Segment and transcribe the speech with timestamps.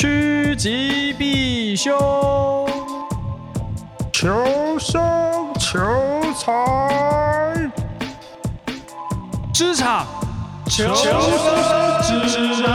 [0.00, 1.94] 趋吉避凶，
[4.10, 4.98] 求生
[5.58, 5.78] 求
[6.32, 7.70] 财，
[9.52, 10.06] 职场
[10.64, 12.72] 求生指南。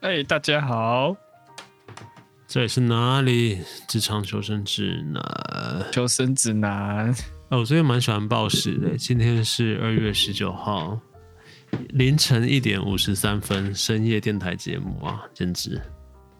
[0.00, 1.14] 哎，大家好。
[2.52, 3.62] 这里是哪里？
[3.88, 5.86] 职场求生指南。
[5.90, 7.10] 求生指南。
[7.48, 8.94] 哦，我最近蛮喜欢暴食的。
[8.94, 11.00] 今天是二月十九号
[11.88, 15.80] 凌晨一点五十三分，深夜电台节目啊，简直！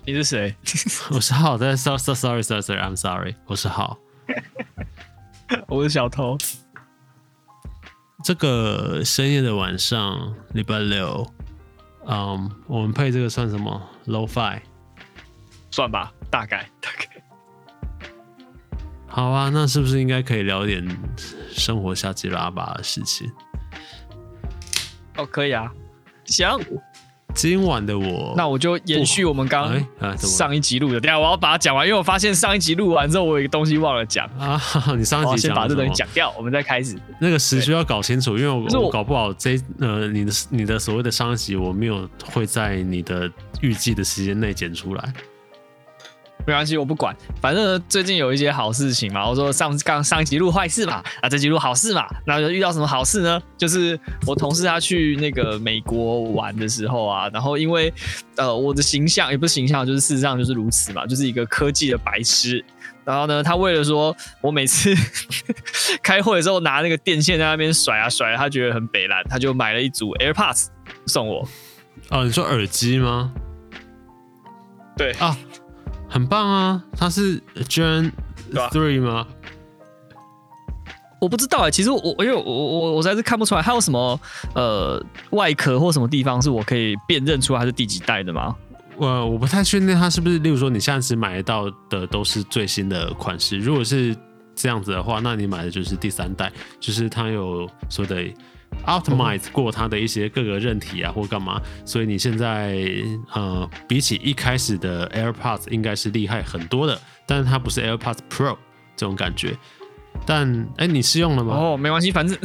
[0.04, 0.54] 你是谁？
[1.12, 1.56] 我是浩。
[1.56, 3.34] 在 sorry sorry sorry sorry I'm sorry。
[3.46, 3.96] 我是浩。
[5.66, 6.36] 我是小偷。
[8.22, 11.26] 这个深夜的晚上，礼拜六，
[12.06, 14.60] 嗯，我们配这个算什么？Lo-Fi。
[15.72, 17.08] 算吧，大概大概。
[19.08, 20.86] 好啊，那是不是应该可以聊点
[21.50, 23.28] 生活下级拉巴的事情？
[25.16, 25.72] 哦，可以啊，
[26.26, 26.46] 行。
[27.34, 29.74] 今晚的我，那我就延续我们刚
[30.18, 31.00] 上一集录的。
[31.00, 34.60] 等下我要把它讲完，因为我发现上一集录完之后，我有一个东西忘了讲啊。
[34.94, 36.94] 你上一集先把这东西讲掉，我们再开始。
[37.18, 43.30] 那个时序要搞清楚，因为我，我搞不好这呃你的你的所谓的上一集我没有会在你的
[43.62, 45.14] 预计的时间内剪出来。
[46.46, 49.28] 没关系，我不管，反正最近有一些好事情嘛。
[49.28, 52.06] 我说上刚上一集录坏事嘛，啊，这集录好事嘛。
[52.26, 53.40] 那就遇到什么好事呢？
[53.56, 57.92] 就是我同事他去那个美国玩的时候啊，然后因为
[58.36, 62.64] 呃我的形象也不是形象，就是事实上就是如此嘛，就是一个科技的白痴。
[63.04, 64.94] 然后呢，他为了说我每次
[66.02, 70.66] 开会的时候拿那个电线在那边甩啊甩啊，他觉得很北蓝，他就买了一组 AirPods
[71.06, 71.48] 送我。
[72.10, 73.32] 哦，你说耳机吗？
[74.96, 75.36] 对啊。
[76.12, 76.84] 很棒啊！
[76.94, 78.12] 它是 Gen
[78.52, 79.26] Three 吗？
[81.18, 84.20] 我不知道哎、欸，其实我因为我我我实在是看不出来，它有什么
[84.54, 88.54] 呃外壳或什么地方是我可以辨认出来它是第几代的吗？
[88.96, 93.58] 我我不太确定它是不是，例如说你现在只买得到的都是最新的款式。
[93.58, 94.14] 如果是
[94.54, 98.34] 这样子的话，那你买的就是第三代，就是它有所谓的。
[98.86, 102.76] Optimize 过它的一些各个韧体啊，或干嘛，所以你现在
[103.32, 108.56] 呃，比起一开始的 AirPods 应该是厉害很多的，但是它不是 AirPods Pro
[108.96, 109.56] 这种感觉。
[110.26, 111.54] 但哎、欸，你试用了吗？
[111.54, 112.36] 哦，没关系，反正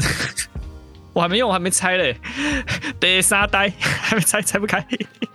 [1.13, 2.15] 我还没用，我还没拆嘞，
[2.99, 4.85] 得沙呆， 还没拆，拆不开。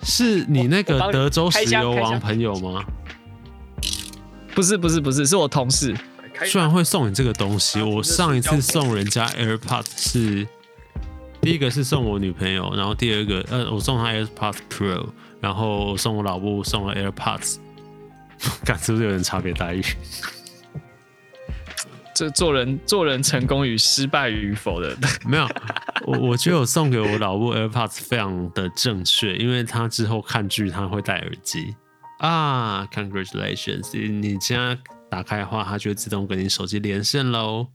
[0.03, 2.84] 是你那个德州石油王朋友吗？
[4.54, 5.97] 不是，不是，不是，是我同事。
[6.47, 10.47] 居然会送你这个东西，我上一次送人家 AirPods 是。
[11.42, 15.08] 第一个是送我女朋友，然后第二个，呃，我送她 AirPods Pro，
[15.41, 17.56] 然后送我老婆送了 AirPods，
[18.64, 19.82] 看是不是有点差别待遇？
[22.14, 25.48] 这做人做人成功与失败与否的， 没有，
[26.06, 31.74] 我我觉得我送给我老婆 AirPods 非常的正确，因为她之后看剧她会戴耳机
[32.20, 34.09] 啊，Congratulations！
[34.09, 34.78] 你现在
[35.10, 37.66] 打开的话，它就会自动跟你手机连线喽，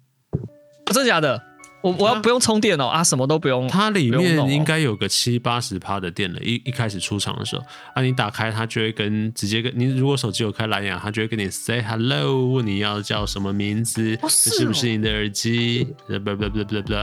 [0.86, 1.44] 真的假的？
[1.88, 3.68] 我我要不用充电哦啊，什么都不用。
[3.68, 6.40] 它里面应该有个七八十趴的电了。
[6.42, 15.88] 一一开始出厂的时候啊，你打开它就会跟直接跟你，如果手机有开蓝牙，它就会跟你 say hello，问你要叫什么名字，这是不是你的耳机？
[16.08, 16.94] 不不不不不，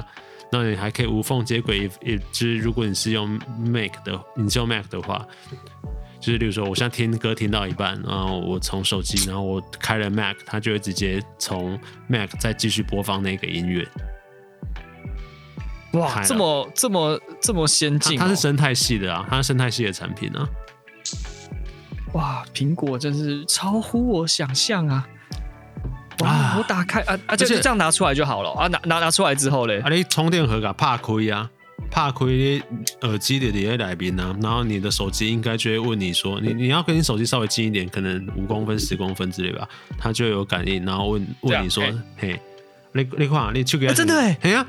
[0.53, 1.91] 那你还可以无缝接轨。
[2.03, 3.29] 也就是如果你是用
[3.59, 5.27] Mac 的，你是用 Mac 的话，
[6.21, 13.87] 就是比如说我现在听歌听到一半，然后我从手机，然后我开了 Mac，它就会直接从 Mac 再继续播放那个音乐。
[15.95, 20.49] 哇，这么这么这么先进，哦，它是生态系的啊，它是生态系的产品啊。
[22.13, 25.07] 哇，苹果真是超乎我想象啊！
[26.21, 28.51] 哇，啊、我打开啊啊，就就这样拿出来就好了。
[28.53, 31.51] 啊，拿拿拿出来之后嘞，啊，你充电盒给它怕亏啊，
[31.91, 32.63] 怕亏
[33.03, 39.69] 耳机的里面来宾啊，然后你的手机应该就会问你说，你你要跟你手机稍微近一点，可能五公分、十公分之类吧，
[39.99, 41.83] 它就有感应，然后问问你说，
[42.17, 42.41] 嘿，
[42.93, 44.65] 你你看，你去给他，真的哎，嘿呀。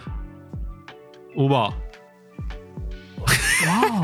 [1.36, 1.74] 五宝，
[3.68, 4.02] 哇，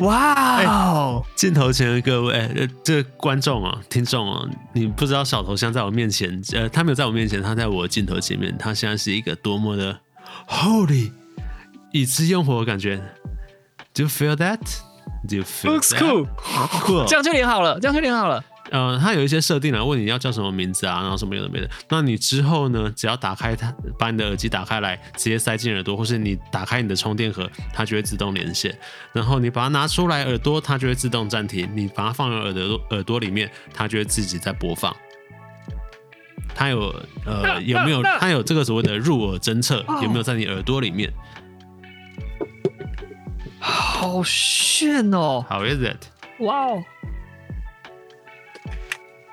[0.00, 1.24] 哇哦！
[1.34, 9.98] 镜头前的各位，呃，这个观众啊，听众啊，你不知道小头像在我面前，呃，他没有在我面前，他在我镜头前面，他现在是一个多么的
[10.48, 11.12] holy，
[11.92, 13.00] 以知用火的感觉。
[13.94, 14.60] Do you feel that?
[15.28, 16.28] Do you feel Looks cool.
[16.84, 17.04] Cool.
[17.08, 18.44] 这样就连好了，这样就连好了。
[18.70, 21.68] 呃，它有一些设定啊，问你要叫什么名字啊，然后什么有的没的。
[21.88, 28.76] 那你之后呢，只要打开它，把你的耳机打开来，直接塞进耳朵，或是你打开你的充电盒，它就会自动连线。
[29.12, 31.68] 然后你把它拿出来耳朵，它就会自动暂停。
[31.74, 34.94] 你把它放入耳朵耳朵里面，它就会自己在播放。
[36.54, 36.94] 它有
[37.24, 41.12] 呃有没有它有这个所谓的入耳侦测，有没有在你耳朵里面？
[43.60, 46.06] 好炫哦！How is it？
[46.40, 46.82] 哇哦！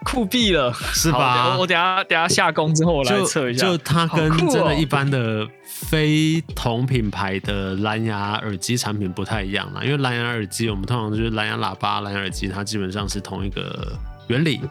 [0.06, 1.56] 酷毙了，是吧？
[1.56, 3.66] 我我等下等下下工之后我来测一下。
[3.66, 13.98] 就它跟真的一般的非同品牌的蓝牙耳机产品不太一样啦，因为蓝牙耳机我们通常就是蓝牙喇叭、蓝牙耳机，它基本上是同一个
[14.28, 14.62] 原理、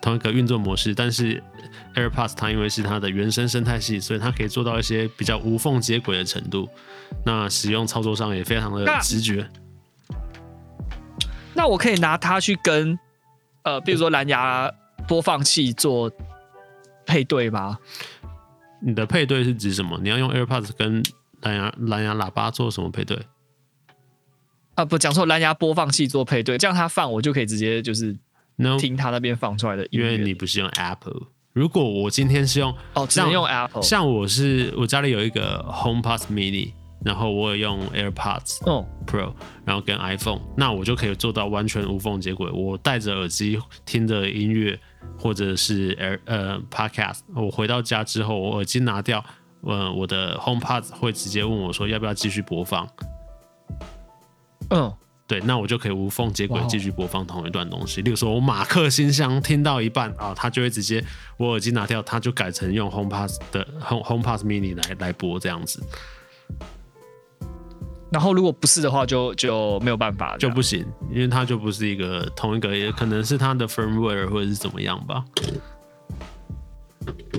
[0.00, 0.94] 同一个运作模式。
[0.94, 1.40] 但是
[1.94, 6.66] AirPods 它因为是它的原生生态系，所以它可以做到一些比较无缝接轨的程度。
[7.26, 9.46] 那使用操作上也非常的直觉。
[11.54, 12.98] 那，那我可以拿它去跟。
[13.68, 14.72] 呃，比如说蓝牙
[15.06, 16.10] 播放器做
[17.04, 17.78] 配对吗？
[18.80, 19.98] 你的配对是指什么？
[20.02, 21.02] 你要用 AirPods 跟
[21.42, 23.20] 蓝牙蓝牙喇叭做什么配对？
[24.74, 28.16] 啊，不讲错，蓝牙播放器做配对，这样它放我就可以直接就是
[28.78, 30.12] 听它那边放出来的音乐。
[30.12, 36.72] 因为你不是用 Apple，如果我今天是用哦，只能用 Apple，像我是我家里有一个 HomePod Mini。
[37.04, 38.58] 然后我也用 AirPods
[39.06, 39.32] Pro，
[39.64, 42.50] 然后跟 iPhone，那我就可以做到完全无缝接轨。
[42.50, 44.78] 我戴着耳机听着音乐，
[45.18, 49.24] 或者是 Air 呃 Podcast，我回到家之后，我耳机拿掉，
[49.62, 52.88] 呃，我的 HomePod 会直接问我说要不要继续播放。
[54.70, 54.92] 嗯，
[55.26, 58.02] 对，那我就可以无缝接轨继续播放同一段东西。
[58.02, 61.02] 例如说，我马克信箱听到一半啊，它就会直接
[61.38, 65.82] 我耳机拿掉，它就改成用 HomePod 的 Home HomePod Mini 来来播这样子。
[68.10, 75.24] 然后如果不是的话就，就就没有办法，就不行，因为它就不是一个同一个，也可能是它的 firmware 或者是怎么样吧。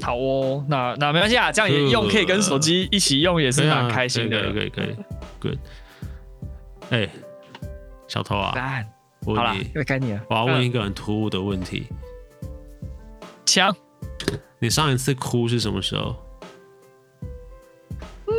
[0.01, 4.51] 好哦，那那没关系啊，这样也用可以跟手机一起用，也是蛮开心的。
[4.53, 4.95] 可以可以
[5.39, 5.57] ，good。
[6.89, 7.09] 哎、欸，
[8.07, 8.53] 小偷啊，
[9.25, 10.21] 好了，又该你了。
[10.29, 11.87] 我要问一个很突兀的问题。
[13.45, 13.75] 枪，
[14.59, 16.15] 你上一次哭是什么时候？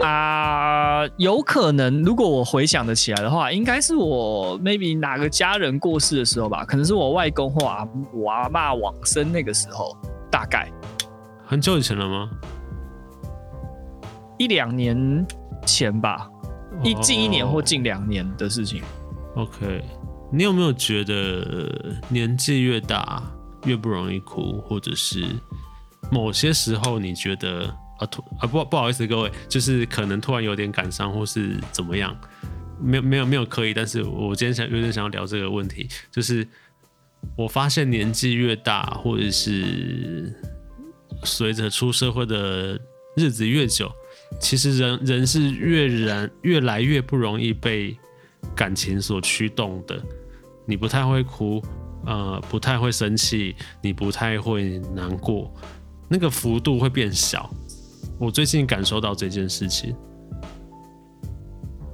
[0.06, 9.94] 啊、呃，有可能，如果我回想得起来的话，应该是我 maybe 哪个家人过世的时候吧，可能是我外公或阿我阿妈往生那个时候，
[10.30, 10.72] 大概
[11.44, 12.30] 很久以前了吗？
[14.38, 15.26] 一两年
[15.66, 16.26] 前吧，
[16.82, 18.82] 一近一年或近两年的事情。
[19.34, 19.84] OK，
[20.32, 23.22] 你有没有觉得年纪越大
[23.66, 25.26] 越不容易哭，或者是
[26.10, 27.70] 某些时候你觉得？
[28.00, 32.18] 啊突啊不不好意思各位，就是可能突然有点感伤或是怎么样，
[32.80, 36.46] 没有没有没有刻意，但是我今天想有点想要聊这个问题，就是
[37.36, 40.34] 我发现年纪越大，或者是
[41.24, 42.80] 随着出社会的
[43.16, 43.92] 日子越久，
[44.40, 47.94] 其实人人是越然越来越不容易被
[48.56, 50.02] 感情所驱动的，
[50.64, 51.62] 你不太会哭，
[52.06, 55.54] 呃，不太会生气，你不太会难过，
[56.08, 57.52] 那个幅度会变小。
[58.20, 59.96] 我最近感受到这件事情。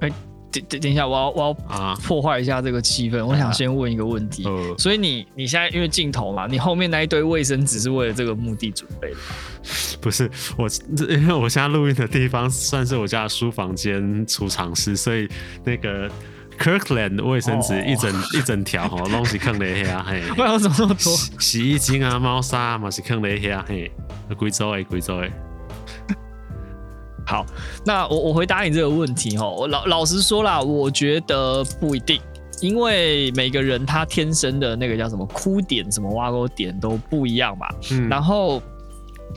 [0.01, 0.13] 哎、欸，
[0.51, 3.19] 等等等一下，我要我要啊破坏一下这个气氛。
[3.19, 4.43] 啊、我想先问一个问题。
[4.43, 9.17] 呃、所以你你现在因为镜头嘛，你后面那一堆卫生纸是为了这个目的准备的？
[10.01, 10.69] 不是，我
[11.09, 15.27] 因为我现在录音的地方算是我家的书房间储藏室，所以
[15.63, 16.09] 那个
[16.59, 20.21] Kirkland 卫生纸一整、哦、一整条哦，东西坑了一下嘿。
[20.37, 21.15] 为什么那么多？
[21.39, 23.89] 洗衣精啊，猫砂嘛是坑了一下嘿，
[24.37, 25.31] 贵州诶，贵州诶。
[27.27, 27.45] 好，
[27.85, 32.19] 那我我回答你这个问题哈，我老老实说啦，我觉得不一定，
[32.61, 38.59] 因为每个人他天生的那个叫什么哭点、什么挖沟点都不一样嘛，嗯，然后。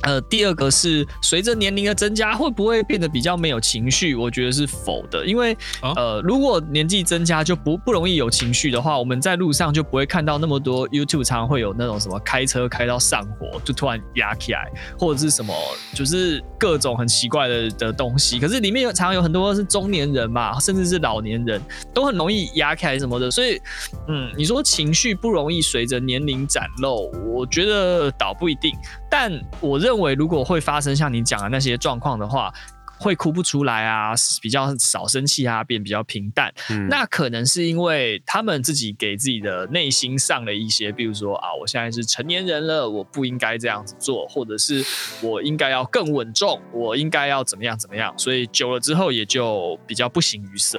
[0.03, 4.15] 呃，第二个是随着年龄的增加，会不会变得比较没有情绪？
[4.15, 15.55] 我觉得是否的，因为呃，如果年纪增加就不不容易有情绪的话，我们在路上就不会看到那么多 YouTube 常常会有那种什么开车开到上火就突然压起来，或者是什么
[15.95, 18.39] 就是各种很奇怪的的东西。
[18.39, 21.61] 可是里面有常常有很多是中年人嘛，甚至是老年人
[21.93, 23.61] 都很容易压起来什么的，所以
[24.09, 28.73] 嗯，你说情绪不容易随着年龄展露，我觉得倒不一定。
[29.11, 32.53] 但我认为，如果会发生像你讲的那些状况的话，
[32.99, 44.85] 会哭不出来啊，比较少生气啊，变比较平淡，嗯、那可能是因为他们自己给自己的内心上了一些，比如说啊，我现在是成年人了，我不应该这样子做，或者是
[45.23, 50.79] 我应该要更稳重，我应该要怎么样怎么样，所以久了之后也就比较不形于色。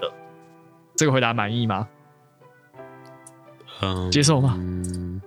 [0.96, 1.88] 这个回答满意吗？
[3.82, 4.54] 嗯，接受吗？
[4.60, 5.20] 嗯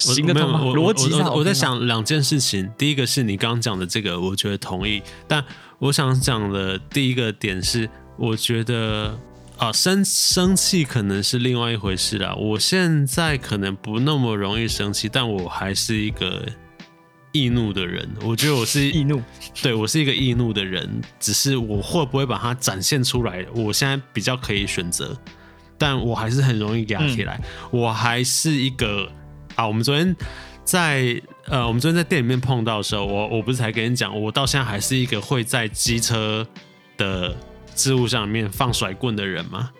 [0.00, 0.60] 行得通吗？
[0.60, 2.68] 逻辑上，我在想两件事情。
[2.76, 5.02] 第一个是你刚刚讲的这个，我觉得同意。
[5.28, 5.44] 但
[5.78, 9.18] 我想讲的第一个点是，我觉得
[9.58, 12.34] 啊，生生气可能是另外一回事啦。
[12.34, 16.44] 我现在可能不那么容易生气，但我还是一个
[17.32, 19.22] 易怒的人，我觉得我是 易怒，
[19.62, 25.16] 对，我是一个易怒的人，只是我会不会把它展现出来，我现在比较可以选择，
[25.78, 29.08] 但我还是很容易压起来，嗯、我还是一个
[29.54, 30.14] 啊，我们昨天
[30.64, 36.46] 在呃，我们昨天在店里面碰到的时候，我我不是才跟你讲，我到现在还是一个会在机车
[36.96, 37.36] 的
[37.74, 39.70] 置物箱里面放甩棍的人吗？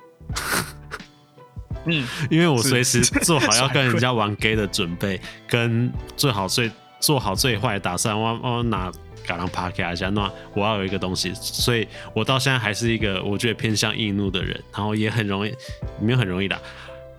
[1.87, 6.71] 嗯， 因为我随时做好要跟人家玩 gay 的准备，跟最好最。
[7.00, 8.93] 做好最坏的打算，我我拿
[9.27, 15.50] 嘎啷爬给一下，那我要有一个东西，所以我到现在还是一个我觉得偏向易怒的人，然后也很容易，
[15.99, 16.61] 没有很容易的，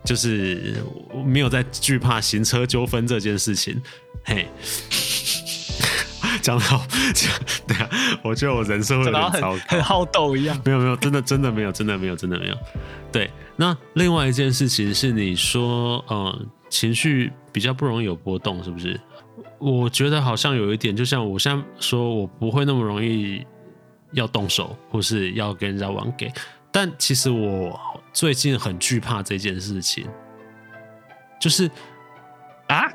[0.04, 0.76] 就是
[1.26, 3.82] 没有在惧怕行车纠纷这件事情。
[4.24, 4.48] 嘿，
[6.42, 6.82] 讲到
[7.68, 7.90] 对啊，
[8.24, 10.60] 我觉得我人生会有点糟糕，很好斗一样。
[10.66, 12.58] 没有没有，真的真的没有，真的没有，真的没有。
[13.12, 19.00] 对，那另外一件事情是你说，嗯，情绪比较不容易有波动，是不是？
[19.60, 23.46] 我觉得好像有一点，就像我现在说，我不会那么容易
[24.14, 26.32] 要动手，或是要跟人家玩 gay。
[26.72, 27.80] 但其实我
[28.14, 30.08] 最近很惧怕这件事情，
[31.40, 31.70] 就是
[32.68, 32.92] 啊，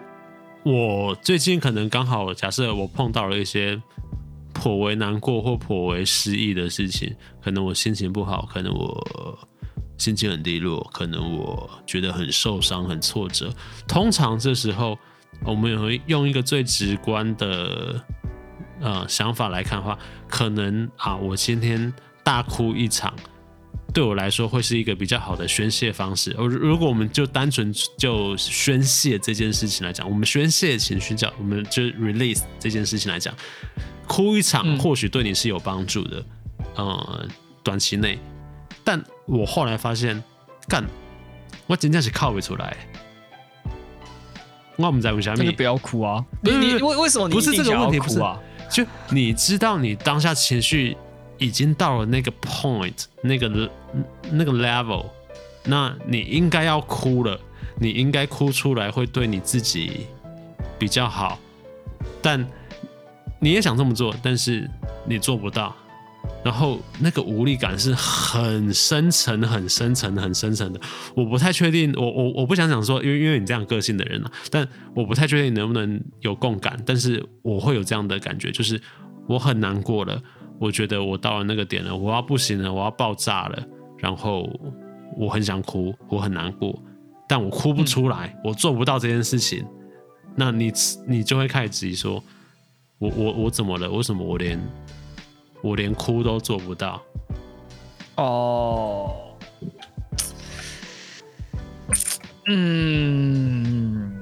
[0.65, 3.81] 我最近可能刚好假设我碰到了一些
[4.53, 9.49] 颇为难过或颇为失意的事情，可能我心情不好，可能我
[9.99, 13.53] 心情很低落，可能我觉得很受伤、很挫折。
[13.87, 14.99] 通常这时候。
[15.45, 18.03] 我们也会用一个最直观的
[18.81, 21.93] 呃想法来看话，可能啊，我今天
[22.25, 23.15] 大哭一场，
[23.97, 26.31] 对我来说会是一个比较好的宣泄方式。
[26.37, 33.35] 而如果我们就单纯就宣泄这件事情来讲，我们宣泄情绪叫我们就 release 这件事情来讲，
[34.07, 36.23] 哭一场或许对你是有帮助的，
[36.77, 37.27] 嗯、呃，
[37.63, 38.19] 短期内。
[38.85, 40.23] 但我后来发现，
[40.69, 40.85] 干，
[41.67, 42.77] 我真正是靠不出来。
[44.77, 46.23] 我们在问下面，那就不要哭啊！
[46.43, 48.39] 你你为为什么你不是这个问题哭啊？
[48.71, 50.95] 就你知道你当下情绪
[51.39, 53.71] 已经到了那个 point，那个
[54.31, 55.07] 那个 level，
[55.65, 57.39] 那你应该要哭了，
[57.79, 60.07] 你应该哭出来会对你自己
[60.79, 61.39] 比较好，
[62.23, 62.47] 但
[63.41, 64.69] 你也想这么做，但是
[65.07, 65.75] 你做不到。
[66.45, 70.81] 然后那个无力感是很深沉、很深沉、很深沉的。
[71.15, 76.81] 我不太确定，我我我不想讲说，因为因为你这样个性的人啊，但我不太确定你能不能有共感。
[76.85, 78.81] 但是我会有这样的感觉，就是
[79.29, 80.21] 我很难过了，
[80.59, 83.63] 我觉得我到了那个点了，我要不行了，我要爆炸了。
[83.99, 84.49] 然后
[85.17, 86.79] 我很想哭，我很难过，
[87.29, 89.67] 但我哭不出来，嗯、我做不到这件事情。
[90.35, 90.73] 那你
[91.07, 92.23] 你就会开始质疑说，
[92.99, 93.91] 我我我怎么了？
[93.91, 94.61] 为什么我连？
[95.63, 97.03] 我连哭都做不到。
[98.17, 99.11] 哦，
[102.47, 104.13] 嗯，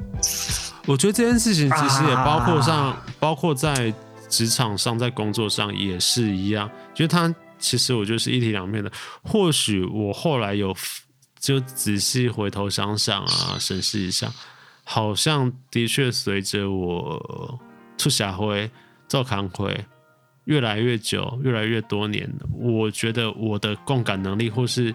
[0.87, 3.93] 我觉得这件事情其实也包括上，啊、包括在
[4.35, 6.69] 职场上，在工作上也是一样。
[6.93, 8.91] 就他其实我觉得是一体两面的。
[9.23, 10.75] 或许我后来有
[11.38, 14.29] 就仔细回头想想啊，审视一下，
[14.83, 17.61] 好像的确随着我
[17.97, 18.69] 出社会
[19.09, 19.85] 做康会。
[20.47, 24.95] 越来越久，越来越多年，我觉得我的共感能力或是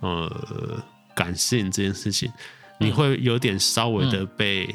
[0.00, 0.82] 呃
[1.14, 2.28] 感性这件事情，
[2.80, 4.74] 你会有点稍微的被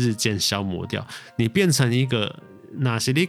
[0.00, 1.06] 日渐消磨掉。
[1.36, 2.34] 你变成一个
[2.72, 3.28] 那些你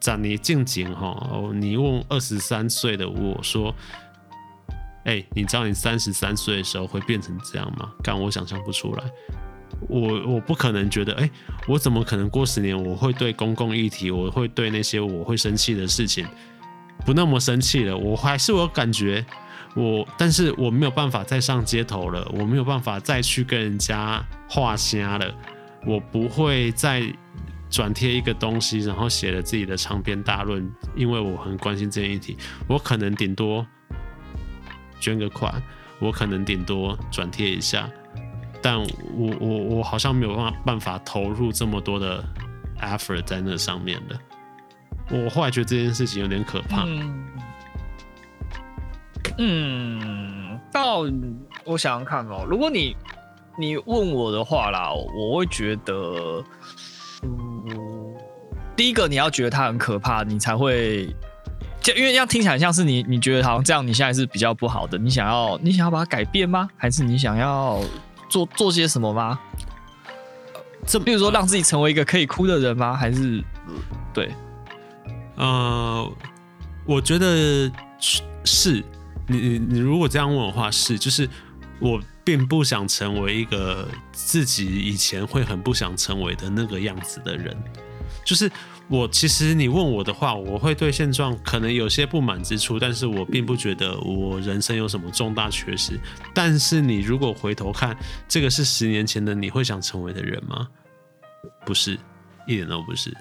[0.00, 1.14] 长你静静哈，
[1.54, 3.74] 你问二十三岁的我说
[5.04, 9.04] ：“哎、你知道你三十三岁的时候会变成这样吗？”干我想象不出来。
[9.88, 11.30] 我我不可能觉得，哎、
[11.66, 16.26] 我怎么可能过十年我会对公共议题，我会对那些我会生气的事情
[17.04, 17.96] 不那么生气了？
[17.96, 19.24] 我还是我感觉，
[19.74, 25.34] 我但是我没有办法再上街头了，我没有办法再去跟人家画虾了，
[25.84, 27.02] 我不会再
[27.68, 32.36] 转贴一个东西，然后写了自己的长篇大论，因为我很关心这件议题，
[32.68, 33.66] 我可能顶多
[35.00, 35.62] 捐个款，
[35.98, 37.90] 我可能顶多转贴一下。
[38.62, 42.24] 但我我我好像没有办法办法投入这么多的
[42.80, 44.18] effort 在那上面的。
[45.10, 46.84] 我后来觉得这件事情有点可怕。
[46.84, 47.28] 嗯，
[49.38, 51.00] 嗯，到
[51.64, 52.96] 我想想看哦，如果你
[53.58, 56.44] 你问我的话啦，我会觉得，
[57.22, 58.14] 嗯，
[58.76, 61.06] 第一个你要觉得它很可怕，你才会，
[61.80, 66.68] 就因为这样听起来像是你你觉得好像这样你现在是比较不好的，你想要你想要把它改变吗？
[66.76, 67.80] 还是你想要？
[68.28, 69.38] 做做些什么吗？
[70.84, 72.92] 这比如说让自己成为一个可以哭的人吗？
[72.92, 73.40] 还是
[74.12, 74.32] 对？
[75.36, 76.12] 呃，
[76.84, 77.70] 我觉得
[78.44, 78.84] 是。
[79.28, 81.28] 你你你如果这样问的话，是就是
[81.80, 87.56] 我并不想成为一个自己以前会很不想成为的那个样子的人。
[88.24, 88.50] 就是
[88.88, 95.96] 我，其实你问我的话，我会对现状可能有些不满之处，但是我并不觉得我人生有什么重大缺失。
[96.34, 100.66] 但是你如果回头看，这个是十年前的你会想成为的人吗？
[101.64, 101.96] 不是，
[102.48, 103.16] 一点都不是。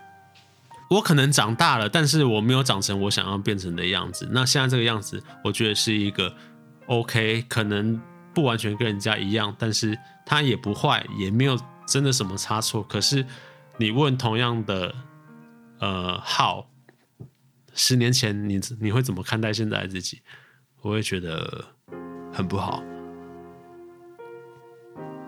[0.89, 4.27] 我可能长大了，但是我没有长成我想要变成的样子。
[4.31, 6.35] 那现在这个样子，我觉得是一个
[6.87, 7.99] OK，可能
[8.35, 12.83] 不完全跟人家一样，但是他也不坏，也没有真的什么差错。
[12.83, 13.25] 可是
[13.77, 14.93] 你问同样的，
[15.79, 16.65] 呃，How，
[17.73, 20.19] 十年前你你会怎么看待现在的自己？
[20.81, 21.63] 我会觉得
[22.33, 22.83] 很不好。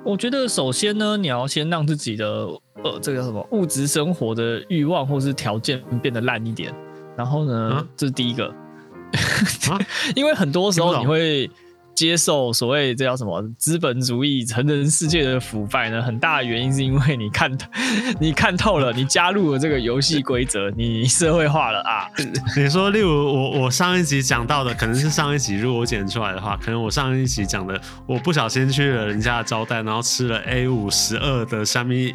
[0.03, 2.45] 我觉得首先呢，你要先让自己的
[2.83, 6.75] 呃，这个叫什么物质生活的欲望或是条件变得烂一点。
[7.15, 8.47] 然后呢，啊、这是第一个，
[9.71, 9.79] 啊、
[10.15, 11.49] 因为很多时候你会。
[11.97, 15.99] 接受所谓这叫什么资本主义成人世界的腐败呢？
[15.99, 17.51] 很大的原因是因为你看，
[18.21, 22.07] 你看透了，你加入了这个游戏规则，你社会化了啊。
[22.55, 32.13] 你说，例如我我上一集讲到的，可能是上一集如果我剪出来的话，可能我上一集讲的，我不小心去了人家的招待，然后吃了 A 五十二的虾米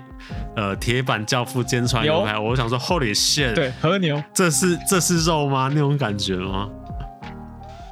[0.55, 5.69] 呃铁板教父煎川牛排，我想说 Holy shit，对，和牛，这是这是肉吗？
[5.75, 6.71] 那种感觉吗？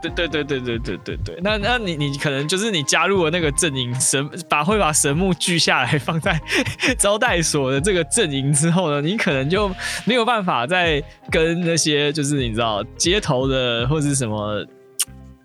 [0.03, 6.41] 对对对对对对对对，那那你你可能就是你加入了那个阵营神，把会把神木锯下来放在
[6.99, 9.71] 招待所的这个阵营之后呢，你可能就
[10.05, 14.65] 没有办法再跟那些就是你知道街头的或是什么。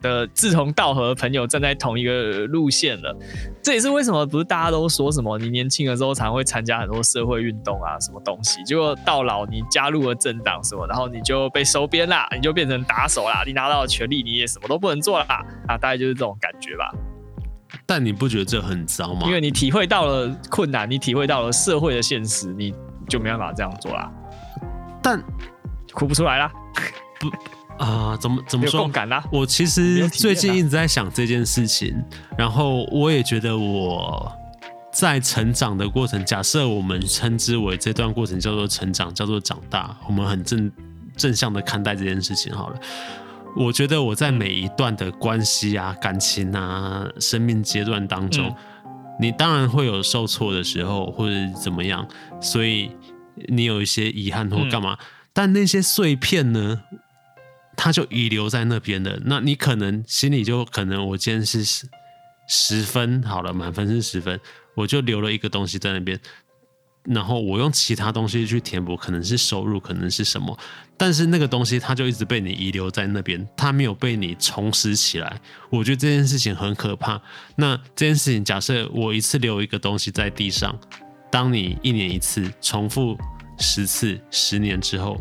[0.06, 3.16] 的志同道合的朋友站在同一个路线了，
[3.64, 15.26] 这也是为什么不是大家都说什么你年轻的时候常会参加很多社会运动啊，什么东西，结果到老你加入了政党什么，然后你就被收编啦，你就变成打手啦，你拿到了权力，你也什么都不能做啦，
[15.68, 16.94] 啊，大概就是这种感觉吧。
[17.86, 19.22] 但你不觉得这很糟吗？
[19.26, 22.74] 因为你体会到了困难，你体会到了社会的现实，你
[23.10, 24.12] 就没办法这样做啦。
[25.02, 25.22] 但
[25.94, 26.52] 哭不出来啦，
[27.20, 27.30] 不。
[27.78, 28.86] 啊、呃，怎么怎么说？
[28.86, 34.32] 啊、我其实最近一直在想这件事情，啊、然后我也觉得我
[34.94, 40.72] 在成长的过程，假设我们称之为这段过程叫做成长，叫做长大，我们很正
[41.18, 42.80] 正向的看待这件事情好了。
[43.58, 48.56] 我觉得我在每一段的关系啊、感情啊、生命阶段当中，嗯、
[49.20, 52.08] 你当然会有受挫的时候，或者怎么样，
[52.42, 52.92] 所以
[53.50, 56.82] 你有一些遗憾或干嘛，嗯、但那些碎片呢？
[57.78, 61.88] 他就遗留在那边的，那你可能心里就可能，我今天是十
[62.48, 64.40] 十分好了，满分是十分，
[64.76, 66.20] 我就留了一个东西在那边，
[67.04, 70.58] 然后我用其他东西去填补，可能是收入，可能是什么，
[70.98, 75.42] 但是那个东西它就一直被你遗留在那边，它没有被你重拾起来。
[75.70, 77.22] 我觉得这件事情很可怕。
[77.56, 80.78] 那这件事情，假设我一次留一个东西在地上，
[81.32, 83.18] 当你一年一次重复
[83.60, 85.20] 十次，十年之后，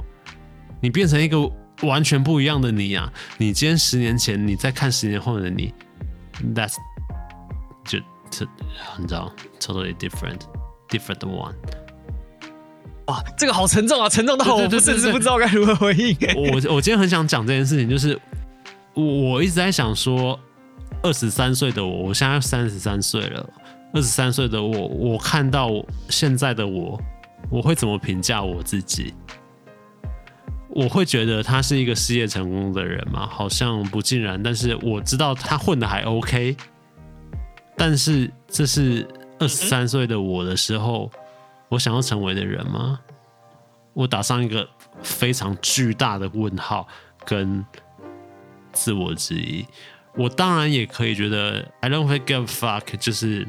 [0.80, 1.50] 你变成一个。
[1.84, 3.12] 完全不一样的你啊！
[3.38, 5.72] 你今天十年前，你再看十年后的你
[6.54, 6.74] ，That's
[7.84, 7.98] 就
[8.30, 8.46] 这
[8.98, 10.40] 你知道，totally different,
[10.88, 11.54] different one。
[13.06, 16.16] 哇，这个好沉重啊，沉重到我甚至不知道该如何回应。
[16.34, 18.18] 我我今天很想讲这件事情，就是
[18.94, 20.38] 我一直在想说，
[21.02, 23.46] 二十三岁的我，我现在三十三岁了，
[23.92, 25.70] 二十三岁的我，我看到
[26.08, 26.98] 现在的我，
[27.50, 29.12] 我会怎么评价我自己？
[30.74, 33.28] 我会觉得他是一个事业成功的人吗？
[33.28, 34.42] 好像不尽然。
[34.42, 36.56] 但是我知道他混得还 OK。
[37.76, 39.06] 但是这是
[39.38, 41.08] 二十三岁的我的时候，
[41.68, 42.98] 我想要成为的人吗？
[43.92, 44.68] 我打上一个
[45.00, 46.88] 非常巨大的问号
[47.24, 47.64] 跟
[48.72, 49.64] 自我质疑。
[50.16, 53.46] 我当然也可以觉得 I don't give a fuck，就是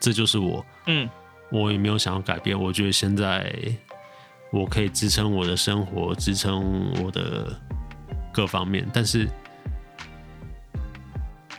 [0.00, 0.66] 这就是我。
[0.88, 1.08] 嗯，
[1.52, 2.60] 我也没有想要改变。
[2.60, 3.54] 我觉得现在。
[4.54, 7.52] 我可以支撑我的生活，支撑我的
[8.32, 9.28] 各方面，但是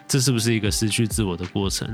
[0.08, 1.86] 这是不是一个失去自我的过程？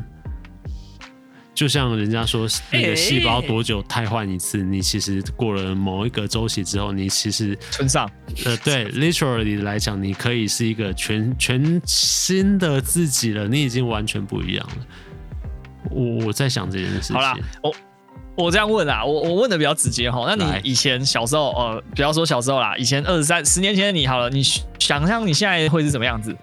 [1.56, 4.60] 就像人家说，那个细胞多久汰换一次？
[4.64, 8.08] 你其实过了某一个周期之后，你其实村上，
[8.46, 14.88] 呃，对，literally 来讲，你可以是一个全全新的自己了，你已经完全不一样了。
[15.90, 17.16] 我我在想这件事情。
[17.16, 17.74] 好啦，我。
[18.42, 20.26] 我这样问啊，我我问的比较直接哈。
[20.28, 24.42] 那你以前小时候，呃，不要说小时候啦，以前二十三十年前的你好了，你
[24.80, 26.36] 想象你现在会是什么样子？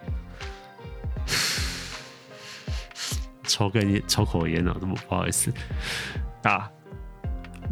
[3.45, 5.53] 抽根烟，抽口烟啊，这么不好意思
[6.43, 6.71] 啊。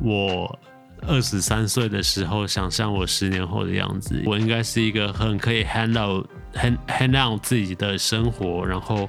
[0.03, 0.59] 我
[1.07, 9.09] 二十三岁的时候想象我十年后的样子，我应该是一个很可以 handle、hand handle 自己的生活，然后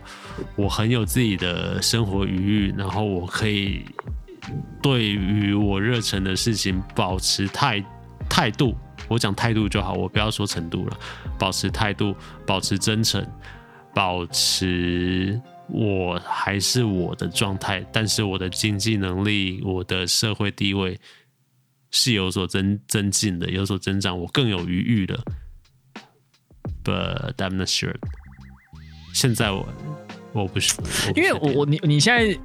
[0.55, 3.85] 我很有自己的生活余裕，然后我可以
[4.81, 7.83] 对于我热忱的事情保持态
[8.29, 8.75] 态度，
[9.07, 10.99] 我讲态度就好，我不要说程度了，
[11.37, 13.25] 保持态度，保持真诚，
[13.93, 15.39] 保持。
[15.69, 20.97] 我还是我的状态，但是我的经济能力、我的社会地位
[21.91, 25.21] 是有所增增进的，有所增长，我更有余裕的。
[26.85, 27.95] But I'm not sure。
[29.13, 29.67] 现在我
[30.31, 30.73] 我不是，
[31.17, 32.39] 因为我我你你现在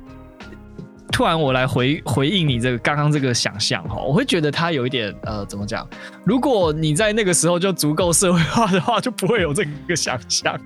[1.13, 5.87] 突然我来回回应你这个刚刚这个想象哈，我会觉得他有一点呃，怎么讲？
[6.25, 10.59] 如果你在那个时候就足够社会化的话，就不会有这个想象。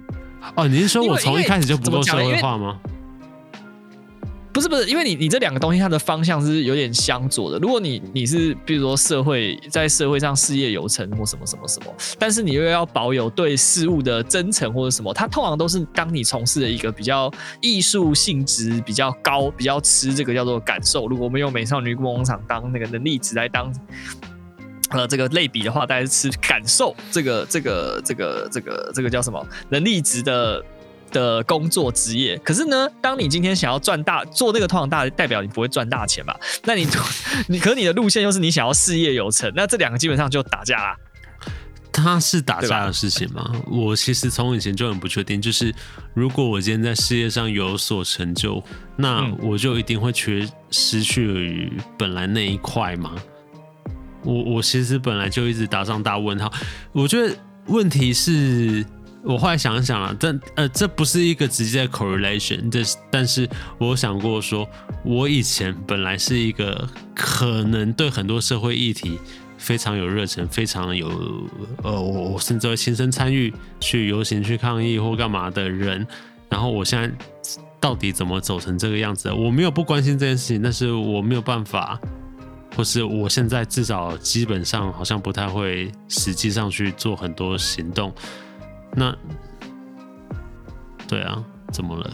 [0.55, 2.79] 哦，你是说我从一开始就不够社会化吗？
[4.57, 7.59] 不是不是，因为你你这两个东西它的方向是有点相左的。
[7.59, 21.07] 如果你你是比如说社会在社会上事业有成或什么什么什么，但是你又要保有对事物的真诚或者什么，它通常都是当你从事的一个比较艺术性质比较高、比较吃这个叫做感受。
[21.07, 23.71] 如果我们用美少女梦工厂当那个能力值来当。
[24.91, 30.65] 呃，这个类比的话，大概是吃感受这个这个这个这个这个叫什么能力值的
[31.17, 32.37] 的工作职业。
[32.45, 36.39] 可是呢，当你今天想要赚大做那个通常大，代表你不会赚大钱吧？
[36.65, 36.87] 那你
[37.49, 40.97] 你可你的路线又是你想要事业有成，那这两个基本上就打架啦。
[41.91, 43.51] 他是打架的事情吗？
[43.71, 45.75] 我其实从以前就很不确定，就是
[46.13, 48.63] 如果我今天在事业上有所成就，
[48.97, 53.13] 那我就一定会缺失去本来那一块吗？
[54.23, 56.53] 我我其实本来就一直打上大问号，
[56.93, 57.35] 我觉得
[57.69, 58.85] 问题是，
[59.27, 64.69] 我后来想想啊，但呃，这不是一个直接的 correlation，但是但是我想过说，
[65.05, 69.19] 我以前本来是一个可能对很多社会议题
[69.59, 71.09] 非常有热忱，非常有
[71.83, 76.07] 呃，我我甚至会亲身参与去游行、去抗议或干嘛的人，
[76.49, 77.13] 然后我现在
[77.81, 79.33] 到底怎么走成这个样子？
[79.33, 82.01] 我没有不关心这件事情，但是我没有办法。
[82.77, 88.13] 或是我现在至少基本上好像不太会实际上去做很多行动，
[88.97, 89.15] 那
[91.07, 92.11] 对啊，怎么了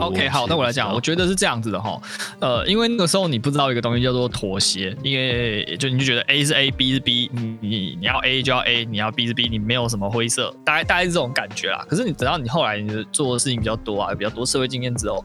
[0.00, 2.00] ？OK，好，那我来讲，我觉得是这样子的哈，
[2.40, 11.84] 呃，因为那个时候你不知道一个东西叫做妥协，因为就你就觉得 A 是 A，B 是 B，你你你要 A 就要 A，你要 B 是 B，你没有什么灰色，大概大概是这种感觉啦。
[11.88, 15.24] 可是你等到你后来你做的事情比较多啊，比较多社会经验之后。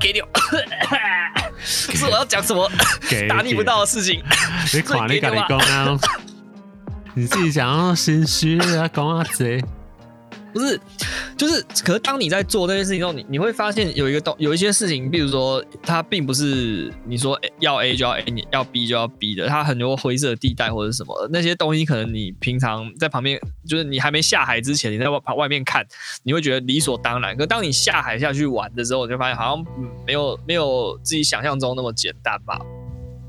[0.00, 0.20] 给你，
[1.86, 2.68] 不是我要讲什么
[3.28, 4.22] 打逆不到的事情。
[4.74, 5.96] 你看你讲啊，
[7.14, 9.62] 你自己讲啊，心虚啊，讲啊贼。
[10.52, 10.78] 不是，
[11.34, 25.86] 就是，可是当你在做这件事情之后，你你会发现有一个东，有一些事情，比如说，它并不是你说要 A 就要 A，你要 B 就要 B 的，它很多灰色地带或者什么那些东西，可能你平常在旁边，就是你还没下海之前，你在外外面看，
[26.22, 27.34] 你会觉得理所当然。
[27.34, 29.64] 可当你下海下去玩的时候，你就发现好像
[30.06, 32.60] 没有没有自己想象中那么简单吧。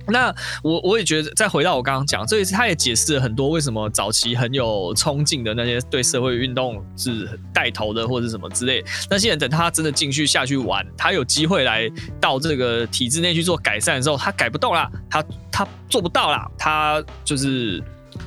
[0.07, 8.83] 那我我也觉得，再回到我刚刚讲，这一次他也解释了很多为什么早期很有冲劲的那些对社会运动是带头的，或者什么之类。
[9.09, 11.89] 那些人等他真的进去下去玩，他有机会来
[12.19, 17.83] 到这个体制内去做改善的时候，他改不动啦，他他做不到啦，他就是。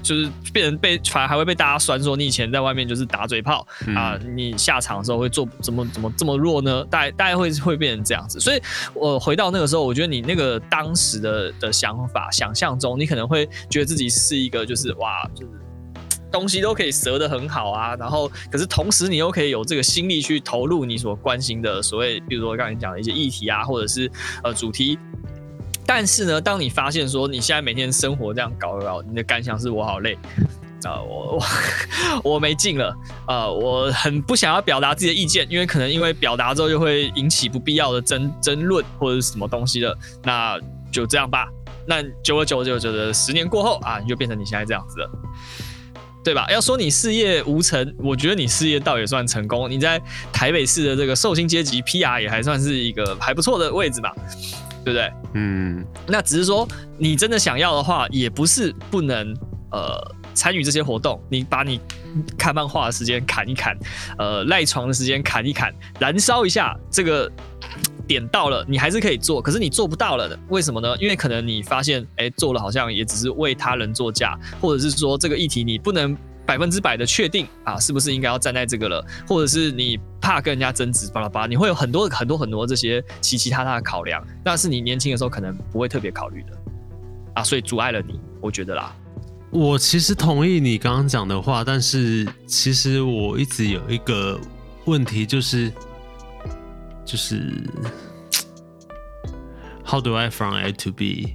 [0.07, 6.85] 就是变成被，反而还会被大家酸说你以前在外面就是打嘴炮啊、呃，你下场的时候会做怎么怎么这么弱呢？
[6.85, 8.38] 大概大概会会变成这样子。
[8.38, 8.62] 所以
[8.95, 15.53] 我回到那个时候，我觉得你那个当时的的想法、想象中，你可能会觉得自己是一个就是哇，就是
[16.31, 24.09] 东西都可以折得很好啊，然后可是同时你又可以有这个心力去投入你所关心的所谓，比如说刚才讲的一些议题啊，或者是
[24.45, 24.97] 呃主题。
[25.87, 30.18] 但是呢，当你发现说你现在每天生活这样搞一搞，你的感想是我好累
[30.85, 31.37] 啊、我
[32.22, 32.90] 我我没劲了
[33.27, 40.61] 啊、呃，我很不想要表达自己的意见，因为可能因为表达之后就会引起不必要的争争论或者是什么东西的，那
[40.92, 41.49] 就这样吧。
[41.87, 45.11] 那久而久之，久的十年过后啊，你就变成你现在这样子了，
[46.22, 46.46] 对吧？
[46.51, 50.01] 要说你事业无成，我觉得你事业倒也算成功，你在
[50.33, 54.14] 台北市的这个受薪阶级 PR 也还算是一个还不错的位置吧。
[54.87, 55.12] 对不对？
[55.35, 59.35] 嗯，那只是说你真的想要的话，也不是不能
[59.72, 60.01] 呃
[60.33, 61.20] 参与这些活动。
[61.29, 61.81] 你把你
[62.38, 63.77] 看漫画的时间砍一砍，
[64.16, 67.29] 呃赖床的时间砍一砍，燃烧一下这个
[68.07, 69.42] 点到了，你还是可以做。
[69.42, 70.96] 可是你做不到了的，为什么呢？
[71.01, 76.16] 因为可能你发现，哎，做了好像也只是为他人作嫁，或者是说这个议题你不能。
[76.46, 79.04] 百分之百的确定啊，是不是应该要站在这个了？
[79.26, 86.48] 或者是你怕跟人家争执，巴拉巴拉，你会有很多很多很多这些其其他他的考量，那是你年轻的时候可能不会特别考虑的。
[87.35, 88.94] 啊，所以阻碍了你，我觉得啦。
[89.50, 94.38] 我其实同意你刚刚讲的话，但是其实我一直有一个
[94.87, 95.72] 问题，就是
[97.04, 97.62] 就是
[99.85, 101.32] How do I from A to B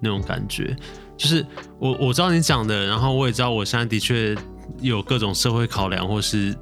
[0.00, 0.76] 那种感觉，
[1.16, 1.44] 就是
[1.78, 4.34] 我我知道你讲的，然后我也知道我现在的确
[4.80, 6.56] 有各种社会考量或是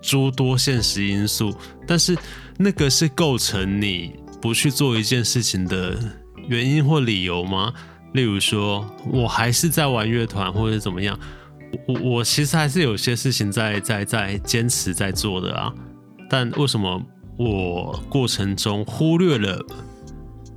[0.00, 1.54] 诸多现实因素，
[1.86, 2.16] 但是
[2.58, 5.98] 那个是构成你不去做一件事情的
[6.48, 7.72] 原因或理由吗？
[8.12, 11.18] 例如说，我还是在玩乐团，或者怎么样，
[11.86, 15.72] 我我其实还是有些事情在在在坚持在做的啊。
[16.28, 17.02] 但为什么
[17.38, 19.64] 我过程中忽略了，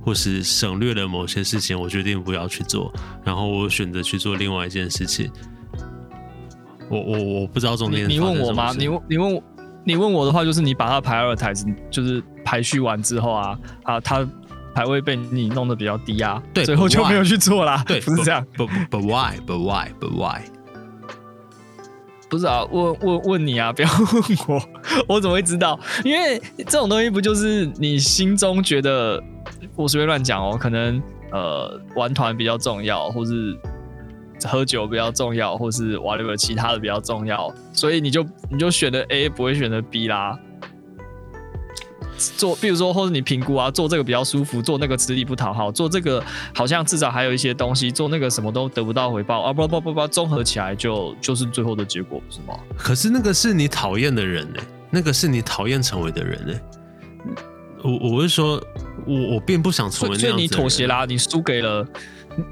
[0.02, 2.92] 或是省略了某些事情，我决定不要去做，
[3.24, 5.30] 然后我选择去做另外一件事情。
[6.88, 8.72] 我我我不知道中间你问我吗？
[8.78, 9.42] 你问你问我，
[9.84, 11.52] 你问我的话，就是你把它排二台，
[11.90, 14.26] 就是排序完之后啊啊，他。
[14.76, 17.82] 排位被你弄得比较低啊，对，最后就没有去做啦。
[17.86, 18.46] 对，不是这样。
[18.58, 19.38] But but why?
[19.46, 19.90] But why?
[19.98, 20.42] But why?
[22.28, 24.62] 不是啊，问问问你啊，不要问我，
[25.08, 25.80] 我怎么会知道？
[26.04, 29.18] 因为这种东西不就是你心中觉得，
[29.76, 33.58] 我随便乱讲哦，可能呃玩团比较重要，或是
[34.44, 40.38] 喝酒比较重要，或是 whatever 其他的比较重要，所以你就你就选择 A，不会选择 B 啦。
[42.38, 46.22] 做，比如说，或者你评估啊，做这个比较舒服，做那个吃力不讨好，做这个
[46.54, 52.58] 好像至少还有一些东西，做那个什么都得不到回报啊，不不不不，综合起来就就是最后的结果，不是吗？
[52.74, 56.54] 可是那个是你讨厌的人呢，那个是你讨厌成为的人呢。
[57.82, 58.62] 我我是说，
[59.06, 61.86] 我我并不想成为那样你妥协啦，你输给了，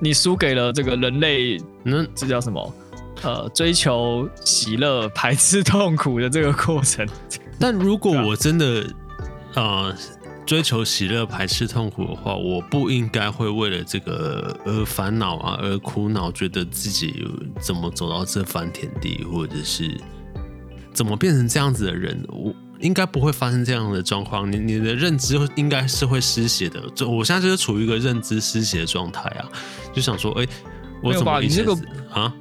[0.01, 2.75] 你输给了这个人类，嗯，这叫什么？
[3.23, 7.07] 呃，追求喜乐，排斥痛苦的这个过程。
[7.59, 8.85] 但如果我真的。
[9.57, 9.95] 呃，
[10.45, 17.25] 追求喜乐，排斥痛苦的话，我不应该会为了这个而烦恼啊，而苦恼，觉得自己
[17.61, 19.97] 怎么走到这番田地，或者是
[20.93, 22.53] 怎么变成这样子的人，我
[22.85, 24.51] 应该不会发生这样的状况。
[24.51, 29.49] 你你的认知应该是会失血的，就我现在就是处于一个认知失血的状态啊，
[29.93, 30.49] 就想说，哎、欸，
[31.03, 31.73] 我怎么你这个
[32.13, 32.33] 啊？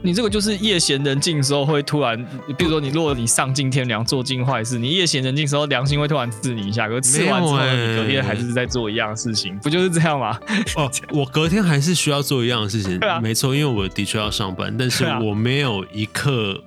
[0.00, 2.16] 你这个就是夜闲人静的时候会突然，
[2.56, 10.38] 比如说你如果你丧尽天良做尽坏事，你夜闲人静的时候良心会突然刺你一下，可是吃完之后你隔天还是在做一样的事情，不就是这样吗？
[10.76, 16.62] 哦，我隔天还是需要做一样的事情， 没错，因为我的确要上班，但是我没有一刻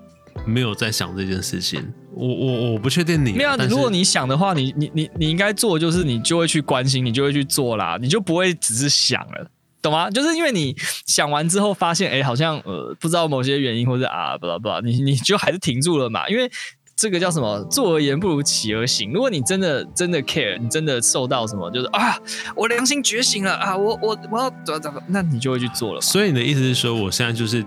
[0.46, 1.94] 没有在想这件事情。
[2.14, 9.50] 我我我不确定你，没有，如果你想的话，你你你你应该做，就是你就会去关心，你就会去做啦，你就不会只是想了。
[9.82, 10.10] 懂吗？
[10.12, 10.76] 就是因为你
[11.08, 16.28] 想完之后发现，哎、欸，好像呃不知道某些原因，或者啊，不知道不知道，你你就还是停住了嘛。
[16.30, 16.52] 因为
[16.96, 17.64] 这个叫什么？
[17.72, 19.12] 坐而言不如起而行。
[19.12, 22.16] 如果你真的真的 care，你真的受到什么，就是啊，
[22.56, 26.02] 我良心觉醒了啊，我我我要怎么怎么，那你就会去做了。
[26.02, 27.66] 所以你的意思是说，我现在就是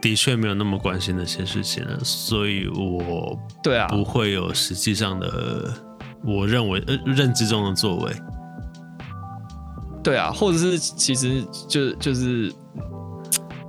[0.00, 5.72] 的确没有那么关心那些事情了，所以我对啊不会有实际上的
[6.24, 8.12] 我认为呃认知中的作为。
[10.02, 12.50] 对啊，或者是其实就就是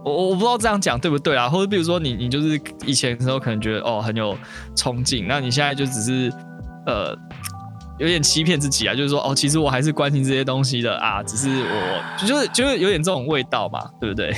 [0.05, 1.49] 我我不知道这样讲对不对啊？
[1.49, 4.37] 或者比如说你你就是以前的时候可能觉得哦很有
[4.73, 6.31] 冲劲，那你现在就只是
[6.85, 7.13] 呃
[7.99, 14.33] 有点欺骗自己啊，就是说哦其实我还是关心这些东西的啊，只是我就是就是有点这种味道嘛，对不对？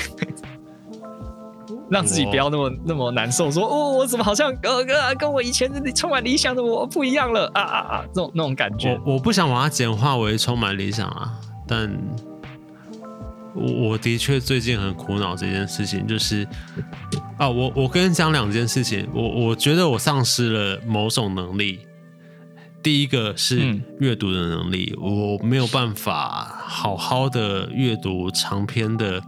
[1.89, 9.00] 让自己不要那么那么难受，说哦我怎么好像呃跟跟我以前充满理想的我不一样了啊啊啊那种那种感觉。
[9.06, 11.39] 我我不想把它简化为充满理想啊。
[11.67, 11.89] 但
[13.56, 16.48] 我我的确最近很苦恼这件事情，就是
[17.38, 21.80] 啊，我我跟你讲两件事情，我我觉得我丧失了某种能力。
[22.82, 29.22] 第一个是阅读的能力，我没有办法好好的阅读长篇的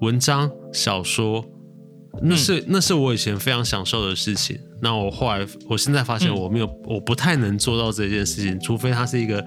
[0.00, 1.44] 文章、小说，
[2.22, 4.58] 那是那是我以前非常享受的事情。
[4.82, 9.44] 那我后来，我现在发现我没有，我不太能做到这件事情，除非它是一个。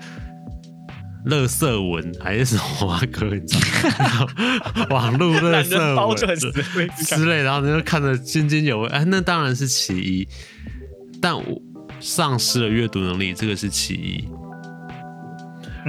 [1.25, 3.01] 垃圾文还是什么啊？
[3.11, 8.87] 哥，你知道 网络垃圾文之类，然后你就看得津津有味。
[8.87, 10.25] 哎，那当然是其一，
[11.21, 11.61] 但我
[11.99, 14.29] 丧失了阅读能力，这个是其一。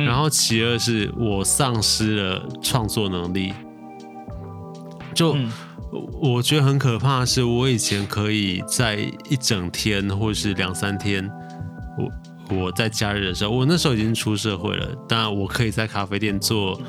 [0.04, 3.52] 然后其二是我丧失了创作能力。
[5.20, 5.36] 就
[6.22, 8.94] 我觉得很可怕的是，我以前可以在
[9.28, 11.30] 一整天或者是两三天，
[11.98, 12.10] 我。
[12.52, 16.80] 我在假日的时候，我那时候已经出社会了，但我可以在咖啡店坐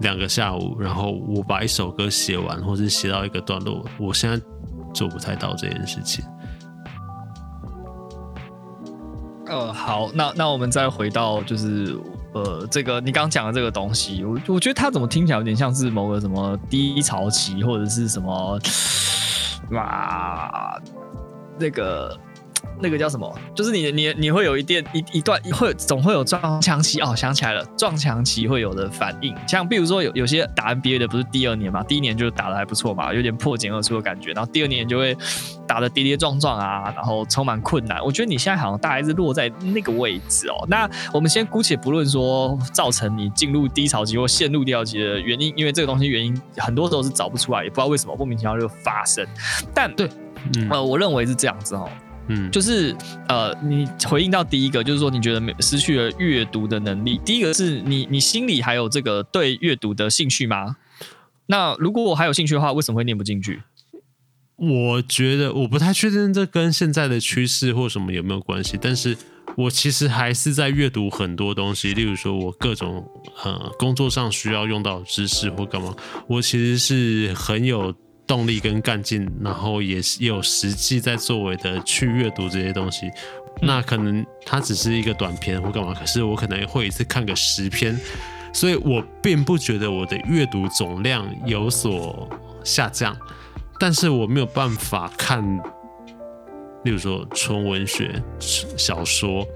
[0.00, 3.84] 两个下午，然后我把一首歌写完，或是写到一个段落。
[3.98, 4.40] 我现在
[4.94, 6.24] 做不太到这件事情。
[9.48, 11.98] 呃，好，那那我们再回到就是
[12.36, 18.60] 呃，这个你刚讲的这个东西，我我觉得它怎么听起来有点像是某个什么低潮期或者是什么
[19.70, 20.78] 哇，
[21.58, 22.14] 那个。
[22.80, 23.38] 那个叫什么？
[23.54, 35.16] 就是你你你会有一点一一段会总会有撞墙期哦，想起来了，撞墙期会有的反应，像比如说有有些打 NBA 的不是第二年嘛，第一年就打的还不错嘛，有点破茧而出的感觉，然后第二年就会
[35.66, 38.04] 打的跌跌撞撞啊，然后充满困难。
[38.04, 40.66] 我觉得你现在好像大概是落在那个位置哦。
[40.68, 49.26] 那我们先姑且不论说造成你进入低潮期或陷入低潮期的原因，因为这个东西原因很多时候是找不出来，也不知道为什么莫名其妙就发生。
[49.74, 50.08] 但对，
[50.56, 51.88] 嗯、呃，我认为是这样子哦。
[52.28, 52.92] 嗯，就是
[53.28, 57.20] 呃，你回应到第一个，就是说你觉得没失去了阅读的能力。
[57.24, 60.76] 第一个是你，你心里还有这个对阅读的兴趣吗？
[61.46, 63.62] 那如果我还有兴趣的话，为什么会念不进去？
[64.56, 69.16] 我觉得我不太确定这跟现在的趋势或什么有没有关系，但是
[69.56, 73.08] 我其实还是在阅读很多东西，例如说我各种
[73.44, 75.94] 呃工作上需要用到知识或干嘛，
[76.26, 77.94] 我其实是很有。
[78.26, 83.08] 动力跟干劲，然后也是有实际在作为的去阅读这些东西。
[83.62, 87.98] 那可能它只是一个短篇或干嘛，可是我可能会一次看个十篇，
[88.52, 92.28] 所以我并不觉得我的阅读总量有所
[92.62, 93.16] 下降，
[93.80, 95.42] 但是我没有办法看，
[96.84, 99.46] 例如说纯文学小说，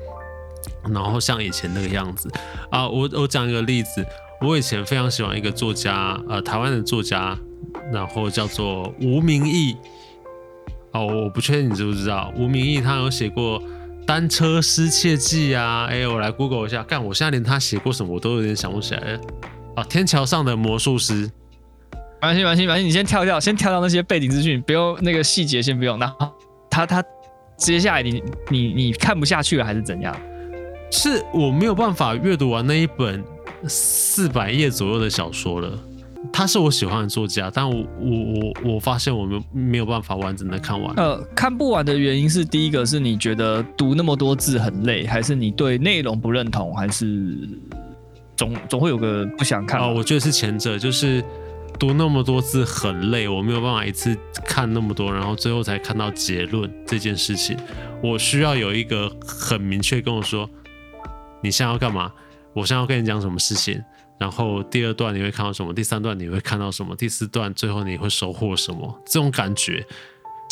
[0.88, 2.30] 然后像以前那个样子
[2.70, 2.88] 啊。
[2.88, 4.06] 我我讲一个例子，
[4.40, 7.36] 我以前非常喜欢一个作家，呃，台湾的作家。
[7.92, 9.76] 然后叫做吴明义，
[10.92, 13.60] 哦，我不确定你知不知道，吴明义他有写过
[14.06, 19.20] 《单车失窃记》啊，哎，我来 Google 一下，干，我现在连他写过什么我都有点想不起来了。
[19.76, 21.30] 啊，天桥上的魔术师，
[22.20, 25.98] 没关系，没关系，没关系，你先跳跳，先跳到那些背景资讯，不用那个细节，先不用。
[25.98, 26.12] 那
[26.68, 27.04] 他他
[27.56, 30.16] 接下来你你你看不下去了还是怎样？
[30.90, 33.22] 是我没有办法阅读完那一本
[33.68, 35.78] 四百页左右的小说了。
[36.32, 40.94] 他是我喜欢的作家，但我我我我发现我们没有办法完整的看完。
[40.96, 47.48] 呃，看不完的原因是第一个是你觉得读那么多字很累，还是你对内容不认同，还是
[48.36, 49.80] 总总会有个不想看？
[49.80, 51.24] 哦，我觉得是前者，就是
[51.78, 57.56] 读那么多字很累，我没有办法一次看那么多，然后最后才看到结论这件事情。
[58.02, 60.48] 我需要有一个很明确跟我说，
[61.42, 62.12] 你现在要干嘛？
[62.52, 63.82] 我现在要跟你讲什么事情？
[64.20, 65.72] 然后第二段你会看到什么？
[65.72, 66.94] 第三段你会看到什么？
[66.94, 69.02] 第四段最后你会收获什么？
[69.06, 69.84] 这种感觉，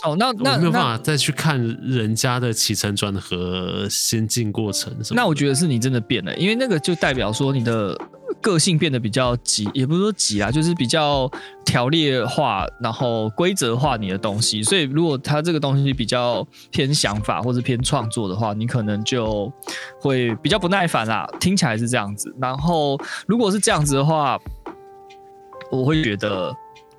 [0.05, 5.21] 哦，那那我没有办法再去看人家的起承转合、先进过程什么。
[5.21, 7.97] 那我觉得是你真的变了，因为那个就代表说你的。
[8.41, 11.31] 个性变得比较急，也不是说急啊，就是比较
[11.65, 14.63] 条列化，然后规则化你的东西。
[14.63, 19.53] 所以如果他这个东西比较偏想法或者偏创作的话，你可能就
[20.01, 21.29] 会比较不耐烦啦。
[21.41, 22.35] 听起来是这样子。
[22.41, 24.39] 然后如果是这样子的话，
[25.71, 26.55] 我会觉得，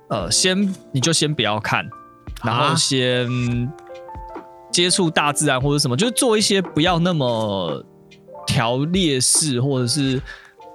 [0.08, 1.88] 呃，先你就先不要看，
[2.42, 3.28] 然后先
[4.70, 7.84] 接触大自然或者什么，就是做一些不要那么
[8.46, 10.20] 条列式或者是。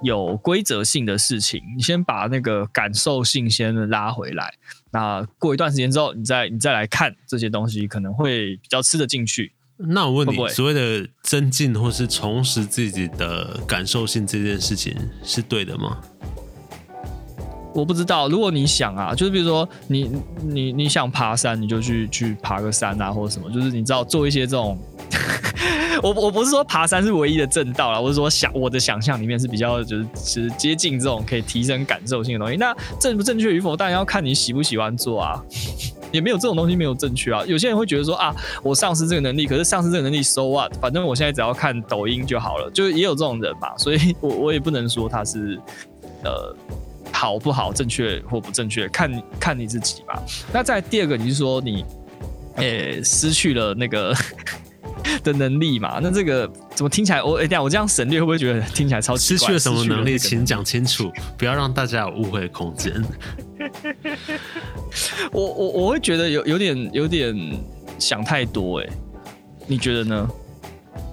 [0.02, 4.52] 有规则性的事情，你先把那个感受性先拉回来。
[4.90, 9.52] 那过一段时间之后，你再你再来看这些东西，可能会比较吃得进去。
[9.76, 15.98] 那我问你，会会所谓的增进或是重拾自己的感受性这件事情是对的吗？
[17.74, 18.28] 我不知道。
[18.28, 20.10] 如果你想啊，就是比如说你
[20.42, 24.78] 你你想爬山，你就去去爬个山啊，或者什么，就是你知道做一些这种。
[26.02, 32.56] 我我不是说爬山是唯一的正道啦，我是说想我的想象里面是比较就是是接近这种可以提升感受性的东西。
[32.56, 35.42] 那正不正确与否，当然要看你喜不喜欢做啊。
[36.12, 37.42] 也没有这种东西没有正确啊。
[37.46, 40.72] 有些人会觉得说啊，我丧失这个能力，可是丧失这个能力，so what？
[40.80, 42.70] 反正我现在只要看抖音就好了。
[42.70, 45.60] 就也有这种人嘛，所以我我也不能说他是
[46.22, 46.56] 呃
[47.12, 50.22] 好不好、正确或不正确，看看你自己吧。
[50.52, 51.84] 那再第二个，你是说你
[52.54, 54.14] 诶、失去了那个。
[55.22, 57.22] 的能力嘛，那这个怎么听起来？
[57.22, 59.38] 我哎，等下我这样省略，会不会觉得听起来超奇怪？
[59.38, 60.18] 失去了什么能力？
[60.18, 62.92] 请讲清楚，不要让大家有误会的空间。
[65.32, 67.34] 我我我会觉得有有点有点
[67.98, 68.88] 想太多哎，
[69.66, 70.28] 你觉得呢？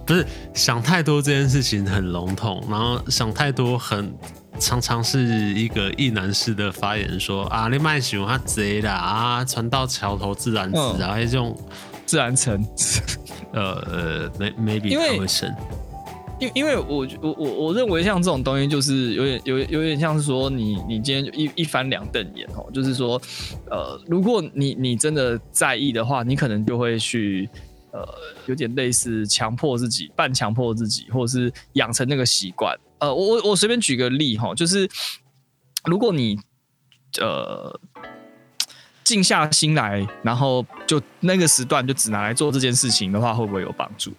[0.06, 4.14] 不是想太多这件事情很笼统，然后想太多很
[4.58, 5.20] 常常是
[5.54, 11.56] 一个意男士的发言说，说啊你卖熊他贼啦啊，船到桥头自然直啊，还、嗯、这种。
[12.14, 12.64] 自然成，
[13.50, 15.52] 呃呃，maybe 因为成，
[16.38, 23.20] 因因为我我我我认为像这种东西就是有点有有点像是说你你今天一一翻两瞪眼哦，就是说
[23.68, 27.50] 呃，如果你你真的在意的话，你可能就会去
[27.90, 28.06] 呃，
[28.46, 32.78] 有点类似强迫自己，半强迫自己，或者是养成那个习惯。
[33.00, 34.88] 呃，我我我随便举个例哈，就是
[35.84, 36.38] 如果你
[37.20, 37.76] 呃
[39.04, 44.12] 静下心来，然后就那个时段就只拿来做这件事情的话，会不会有帮助？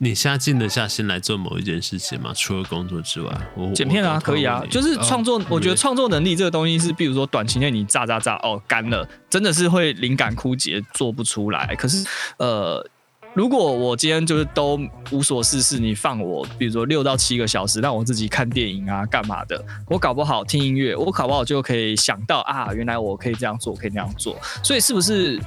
[0.00, 2.32] 你现在静得下心来做某一件事情吗？
[2.32, 5.40] 除了工作之外，我剪片啊，可以啊，就是创作。
[5.40, 11.74] 哦、我觉得创作能力这个东西是，比如说短期内你炸炸炸哦干了，真的是会灵感枯竭，做不出来。
[11.74, 12.88] 可是呃，
[13.34, 24.36] 如果我今天就是都无所事事，你放我，比如说六到七个小时，让我自己看电影啊，干嘛的，我搞不好听音乐，我搞不好就可以想到啊，原来我可以这样做，可以那样做。
[24.62, 25.40] 所以是不是？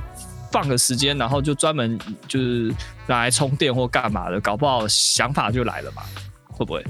[0.51, 2.73] 放个时间，然后就专门就是
[3.07, 6.01] 拿来充电或干嘛的，搞不好想法就来了嘛？
[6.49, 6.83] 会不会？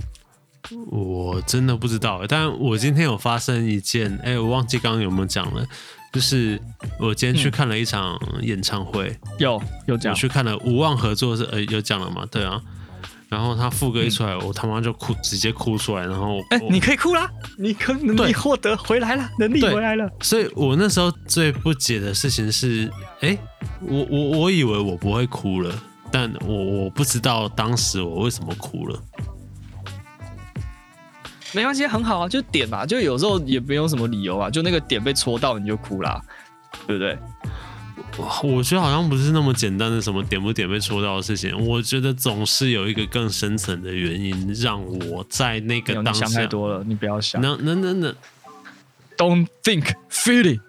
[0.90, 2.24] 我真的不知道。
[2.28, 5.64] 但我今天有发生一件，哎、我忘记刚刚有没有讲了，
[6.12, 6.60] 就是
[7.00, 12.26] 我今天去看了一场演唱会，嗯、有有讲，我去看了无望合作是，呃、欸，有讲了吗？
[12.30, 12.62] 对啊。
[13.30, 16.06] 然后他副歌一出来，嗯、我他妈就哭，直接哭出来。
[16.06, 20.10] 然后，哎、欸，你可以哭啦，你可能力获得回来了，能力回来了。
[20.20, 22.92] 所以我那时候最不解的事情是，
[23.22, 23.40] 哎、欸，
[23.80, 25.74] 我我我以为我不会哭了，
[26.12, 29.02] 但我我不知道当时我为什么哭了。
[31.54, 36.22] 没关系，很好啊，就点嘛，就有时候也没有什么理由啊，就那个点被戳到你就哭啦，
[36.88, 37.18] 对不对？
[38.44, 46.26] 我觉得好像不是那么简单的什么点不点被戳到的事情，我觉得总是有一个更深层的原因让我在那个当下。
[46.26, 47.42] 你想太多了，你不要想。
[47.42, 48.14] 能能能能
[49.16, 50.62] ，Don't think, feel it。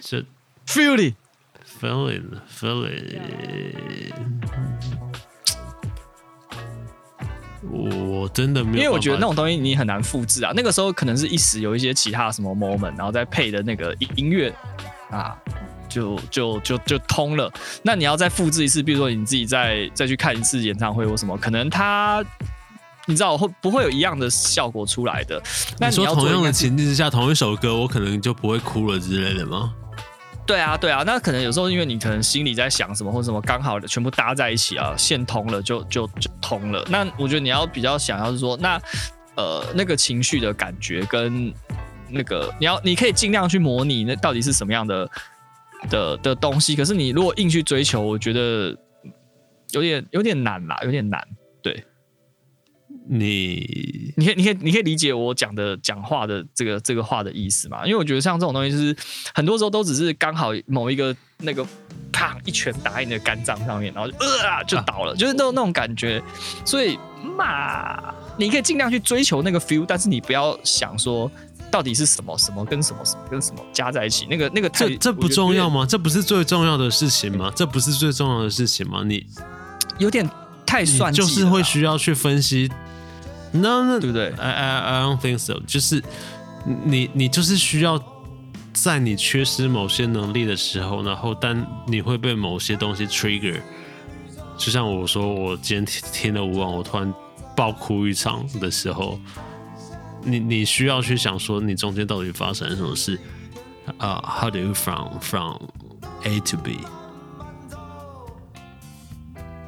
[0.00, 0.24] 是
[0.66, 1.14] feel it,
[1.80, 4.12] feel it, feel it。
[7.70, 10.52] 我真的没有，因为我觉得那种东西你很难复制啊。
[10.54, 14.52] 那个时候可能是一时有一些其他什么 moment，然后再配的那个音音乐
[15.10, 15.36] 啊。
[15.88, 17.52] 就就就就通了。
[17.82, 22.24] 那你要再复制一次，比如说你自己再再去看一次演唱会或什么，可能他
[23.04, 25.38] 你知道会不会有一样的效果出来的？
[25.78, 29.74] 那你，你说同样的情境之下，同一首歌，我可能就不会哭了之类的吗？
[30.46, 31.02] 对啊，对啊。
[31.04, 36.84] 那可能有时候因为你可能心里在想什么或者什么，刚好的全部搭在一起啊，线通了就就就通了。
[36.88, 38.80] 那我觉得你要比较想要是说，那
[39.36, 41.52] 呃那个情绪的感觉跟
[42.08, 45.08] 那个你要你可以尽量去模拟那到底是什么样的。
[45.90, 48.72] 的的东西，可是你如果硬去追求，我觉得
[49.72, 51.20] 有点有点难啦，有点难。
[53.08, 57.84] 对，你你可以你可以你可以理解我讲的讲话的这个这个话的意思吗？
[57.84, 58.96] 因为我觉得像这种东西，就是
[59.34, 61.66] 很多时候都只是刚好某一个那个
[62.12, 66.22] 啪一拳打在你的肝脏上面，然后就呃就倒了，啊、就是那种那种感觉。
[66.64, 66.98] 所以
[67.36, 71.30] 嘛，你可以尽量去追求那个 feel，但是你不要想说。
[71.70, 74.26] 到底是什么什么跟什么什么跟什么加在一起？
[74.28, 75.86] 那个那个这这不重要吗？
[75.88, 77.50] 这不是最重要的事情吗？
[77.56, 79.02] 这不是最重要的事情吗？
[79.02, 79.24] 你
[79.96, 80.28] 有点
[80.66, 82.70] 太算计，就是会需要去分析。
[83.52, 85.60] 那那对不对？I I I don't think so。
[85.66, 86.02] 就是
[86.84, 88.02] 你你就是需要
[88.72, 93.60] 在你缺失某些能力的时候，然后但你会被某些东西 trigger。
[94.56, 97.12] 就像我说，我今天听了无望，我突然
[97.56, 99.18] 爆哭一场的时候。
[100.24, 103.18] 你你需要去想说，你中间到底发生了什么事？
[103.98, 105.56] 啊、，How do you from from
[106.22, 106.78] A to B？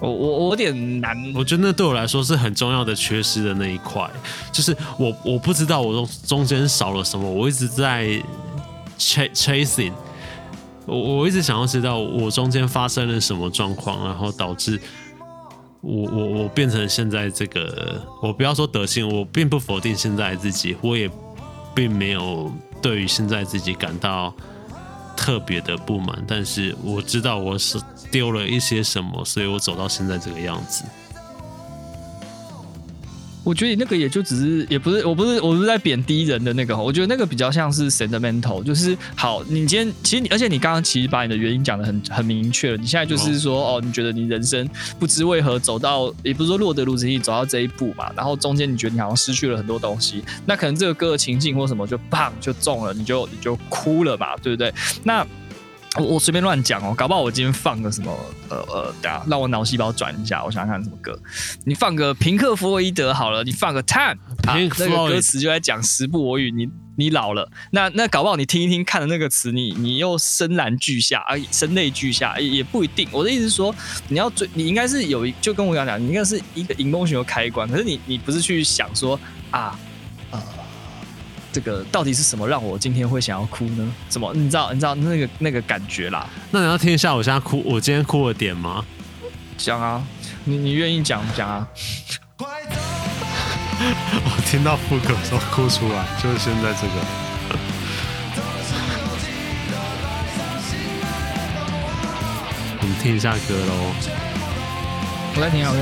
[0.05, 1.17] 我我我有点难。
[1.35, 4.09] 我觉得那对我来说是很重要的缺失的那一块，
[4.53, 8.07] 就是我我不知道我中中间少了什么，我一直在
[8.99, 9.93] ch chasing，
[10.87, 14.81] 我我一直想要知道我中间发生了什么状况，然后导致。
[15.87, 21.11] 我我我变成现在这个，我不要说德性，我并不否定现在自己，我也
[21.75, 22.51] 并没有
[22.81, 24.33] 对于现在自己感到
[25.17, 30.85] 特别的不满，但是我知道我是丢了一些什么，所以我走到现在这个样子。
[33.45, 36.77] 我觉得你那个也就只是，也不是，我不是，我不是在贬低人的那个。
[36.77, 42.77] 我觉得那个比较像是 sentimental，就是好，你今天其实你，而且你刚刚其实把你的原因讲的很很明确了。
[42.79, 44.69] 你现在就是说，哦，你觉得你人生
[44.99, 48.11] 不知为何走到，也不是说落得如此地走到这一步嘛。
[48.17, 54.73] 然后中间你觉得你好像失去了很多东西，那可能这个歌的情境或什么就砰就中了，你就你就哭了嘛，对不对？
[55.03, 55.27] 那。
[55.97, 58.11] 我我随便乱讲哦，搞不好我今天放个什么
[58.49, 61.17] 呃呃，等下让我脑细胞转一下，我想想看什么歌。
[61.65, 64.17] 你放个平克·弗洛伊德好了，你放个 Time，
[64.47, 67.49] 啊，那个歌词就在讲时不我与，你你老了。
[67.71, 73.09] 那那搞不好你听一听看的那个词，你你又深蓝俱下啊，声泪俱下也也不一定。
[73.13, 73.73] 我的意思是说，
[74.09, 77.69] 你要追，你应该是有一，就跟我刚刚讲，你应该是一个 emotion 的开关。
[77.69, 79.19] 可是你你不是去想说
[79.51, 79.94] 啊，呃。
[81.55, 83.95] 这个到底是什么让我今天会想要哭呢？
[84.11, 84.33] 什么？
[84.35, 84.73] 你知道？
[84.73, 86.29] 你知道那个那个感觉啦？
[86.51, 88.85] 那你要听一下我现在哭，我今天哭的点吗？
[89.57, 90.03] 讲啊，
[90.43, 91.69] 你你愿意讲讲啊？
[93.79, 96.93] 我听到副歌的时候哭出来，就是现在这个。
[102.83, 103.95] 我们听一下歌喽。
[105.37, 105.81] 我来听啊，我来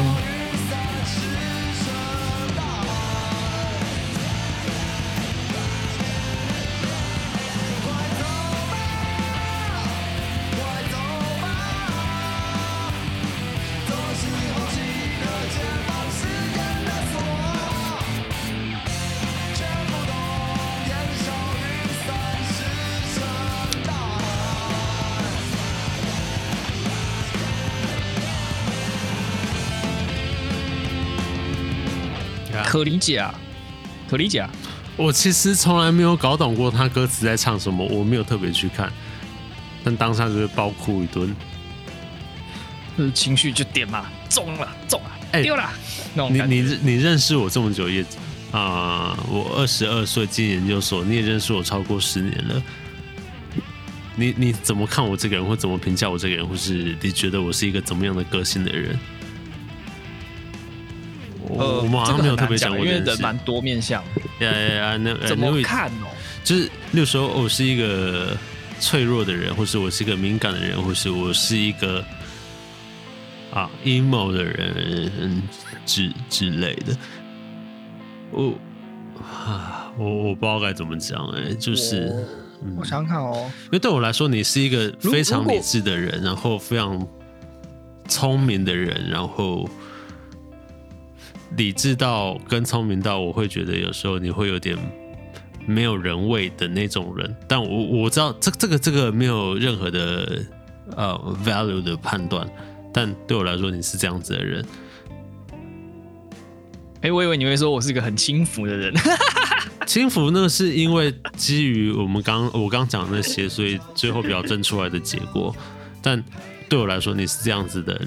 [32.83, 33.33] 可理解啊，
[34.11, 34.51] 可理解啊。
[34.97, 38.93] 我其实从来没有搞懂过他歌词在唱什么，我没有特别去看，
[39.85, 41.33] 但当下就是爆哭一顿，
[42.99, 45.70] 就是情绪就点嘛，中了，中了，哎，丢了。
[46.28, 48.03] 你你你认识我这么久也
[48.51, 52.61] 啊、呃，我二十二岁进研究所，你也认识我超过十年了。
[54.16, 58.99] 你你怎么看我这个人，或怎么评价我这个人，或是你觉得我是一个怎么样的个性的人？
[61.49, 64.03] 呃，我们好像没有特别讲过，因为人蛮多面向。
[64.40, 66.07] 呀呀呀，那怎么看哦？
[66.45, 66.62] 就是，
[66.93, 68.36] 例如说，我是一个
[68.80, 72.05] 脆弱的人，或是我是一个敏感的人，或是我是一个
[73.53, 75.43] 啊 emo 的人
[75.84, 76.97] 之之类的。
[78.30, 78.55] 我
[79.20, 82.12] 啊，我我不知道该怎么讲哎，就是，
[82.64, 87.07] 嗯、我想想看哦，因为对我来说，你是一个非常理智的人，然后非常
[88.09, 89.68] 聪明的人，然后。
[91.57, 94.77] 理智到跟聪明到，我会觉得有时候你会有点
[95.67, 97.37] 没有人味的那种人。
[97.49, 100.43] 但我我知道这这个这个没有任何的
[100.97, 102.49] 呃 value 的判断，
[102.93, 104.65] 但对我来说你是这样子的人。
[106.97, 108.95] 哎、欸，我以为你会说我是一个很轻浮的人。
[109.85, 115.55] 轻浮那是因为基于我们刚我刚讲的那些，所以最后表征出来的结果。
[116.01, 116.23] 但
[116.69, 118.01] 对我来说，你是这样子的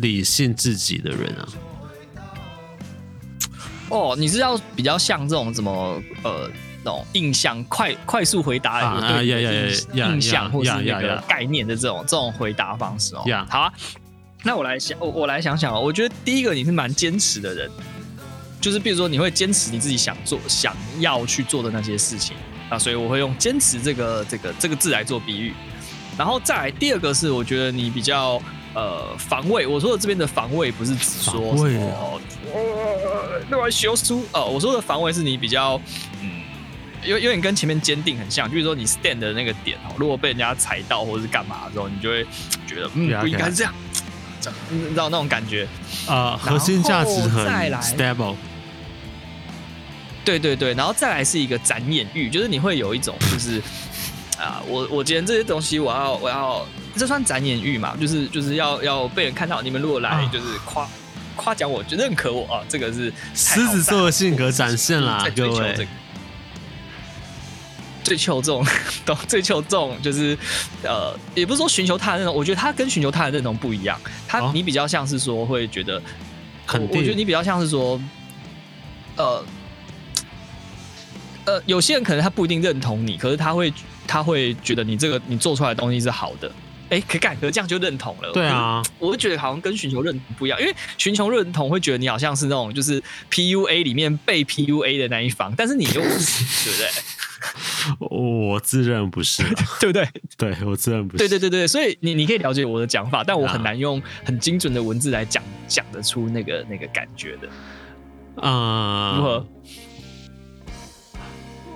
[0.00, 1.48] 理性自己的人啊。
[3.88, 6.50] 哦，你是要比较像这种什么呃
[6.84, 9.52] 那种印象快快速回答啊，对呀呀
[9.94, 13.22] 呀，印象或是那个概念的这种这种回答方式哦。
[13.48, 13.72] 好啊，
[14.42, 17.70] 那我来想，我我来想想哦，我觉得第一个你是蛮坚持的人，
[18.60, 22.36] 就是比如说你会坚持你自己想做、想要去做的那些事情
[22.68, 25.54] 啊，所以我会用坚持这个这个这个字来做比喻。
[26.18, 28.42] 然后再来第二个是，我觉得你比较。
[28.74, 29.66] 呃，防卫。
[29.66, 32.20] 我说的这边的防卫不是指说什么
[32.56, 34.24] 呃，那玩修书。
[34.32, 35.80] 哦，我说的防卫是你比较，
[36.22, 36.42] 嗯，
[37.04, 42.24] 有有点跟前面坚定很像，就是说你 stand 的那个点哦，如果被人家踩到或者是干嘛的时候，你就会
[42.66, 43.74] 觉得，嗯，不应该是这样，
[44.40, 45.68] 这样，你知道那种感觉
[46.06, 47.46] 啊，核心价值很
[47.80, 48.34] stable。
[50.24, 53.62] 对对对，然后再来是一个展演欲，就是你会有一种就是。
[54.38, 57.96] 啊，我我今天这些东西，我要我要，这算展演欲嘛？
[57.98, 59.62] 就是就是要要被人看到。
[59.62, 60.86] 你们如果来，就是夸
[61.36, 65.86] 夸奖我，就认可我啊，这个是狮子座的性格展现啦，各位。
[68.02, 68.64] 追求这种，
[69.04, 69.16] 懂？
[69.28, 70.36] 追求这种，就是
[70.82, 74.00] 呃，也不是说寻求他的认同，我觉得他跟寻求他的认同不一样。
[74.26, 76.00] 他你比较像是说会觉得，
[76.66, 78.00] 肯定，我觉得你比较像是说，
[79.16, 79.44] 呃
[81.46, 83.72] 呃，有些人可能他不一定认同你，可是他会。
[84.08, 86.48] 他会觉得你这个你做出来的东西是好的，
[86.90, 88.32] 哎，可感，可这样就认同了。
[88.32, 96.88] 对啊，我就觉得好像跟寻求认同不一样，因为寻求认同会觉得你好像是那种就是 PUA 里面被 PUA 的那一方，但是你又不是，对不对？
[98.10, 99.42] 我自认不是，
[99.80, 100.08] 对不对？
[100.36, 101.18] 对，我自认不是。
[101.18, 107.48] 对对对对，所以你你可以了解我的讲法，但我很难用很精准的文字来讲讲得出那个那个感觉的。
[108.42, 109.46] 啊、uh，如何？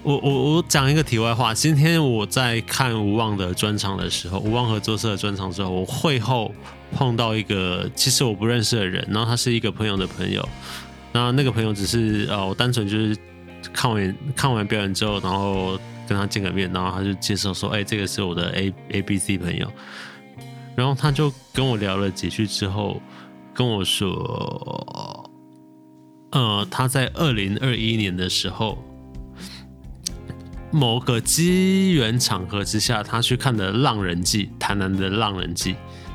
[0.02, 6.50] 我我我讲一个题外话，今天我在看无望的专场的时候，无望合作社的专场之后，我会后
[6.90, 10.48] 碰到一个其实我不认识的人，然后他是一个朋友的朋友，
[11.12, 13.14] 然后那个朋友只是呃，我单纯就是
[13.74, 15.78] 看完看完表演之后，然后
[16.08, 19.70] 跟他见个面，然后他就介绍说，哎，这个是我的 A A B C 朋友，
[20.74, 23.02] 然后他就跟我聊了几句之后，
[23.52, 25.30] 跟我说，
[26.32, 28.78] 呃，他在二零二一年的时候。
[30.70, 35.74] 某个机缘场合之下，他去看了《浪人记》台南的《浪人记》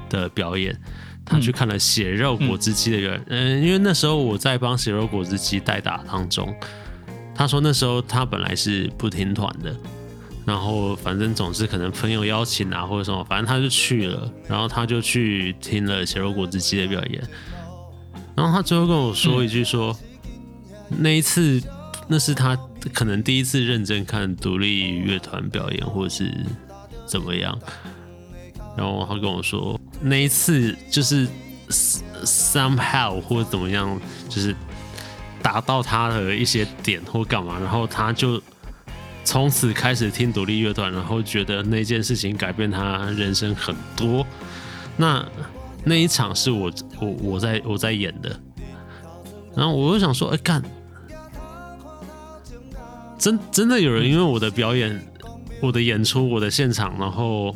[0.09, 0.77] 的表演，
[1.25, 6.55] 他去看了血肉果汁机的人，嗯，因为那时候我在帮血肉果汁机代打当中，
[7.33, 9.75] 他说那时候他本来是不听团的，
[10.45, 17.21] 然后反正总是可能朋友邀请啊或者什么，反正他就去了，然后他就去听了血肉果汁机的表演，
[18.35, 19.93] 然后他最后跟我说一句说，
[20.89, 21.61] 那一次
[22.07, 22.57] 那是他
[22.93, 26.31] 可能第一次认真看独立乐团表演或是
[27.05, 27.57] 怎么样，
[28.77, 31.27] 然后他跟我说那一次就是
[31.69, 34.55] somehow 或者怎么样，就是。
[35.43, 38.41] 达到他的一些点或干嘛，然后他就
[39.23, 44.25] 从此开始听独立乐团，然后觉得那件事情改变他人生很多。
[44.97, 45.23] 那
[45.83, 48.39] 那一场是我我我在我在演的，
[49.55, 50.63] 然后我就想说，哎干，
[53.17, 55.05] 真真的有人因为我的表演、
[55.61, 57.55] 我的演出、我的现场，然后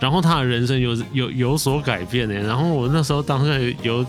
[0.00, 2.34] 然后他的人生有有有所改变呢。
[2.34, 4.04] 然后我那时候当时有。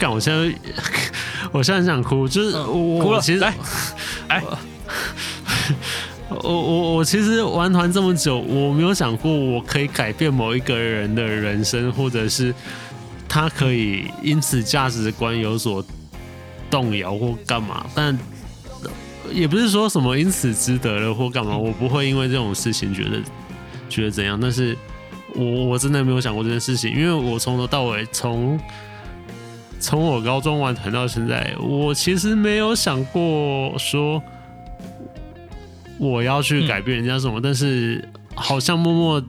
[0.00, 0.08] 干！
[0.08, 0.54] 我现在，
[1.50, 3.20] 我现在很想哭，就是我，哭了。
[3.20, 3.52] 其实，来，
[4.28, 4.40] 哎，
[6.28, 12.54] 我我我其实玩团这么久，我没有想过我可以改变某一个人的人生，或者是
[13.28, 15.84] 他可以因此价值观有所
[16.70, 17.86] 动摇或干嘛。
[17.94, 18.18] 但
[19.32, 23.20] 也不是说什么因此值得了或干嘛，我不会因为这种事情觉得
[23.88, 24.38] 觉得怎样。
[24.40, 24.76] 但是
[25.34, 28.58] 我我真的没有想过这件事情，因为我从头到尾从。
[29.80, 34.20] 从我高中玩团到现在，我其实没有想过说
[36.00, 38.04] 我要去改变人家什么，但是
[38.34, 39.24] 好像默默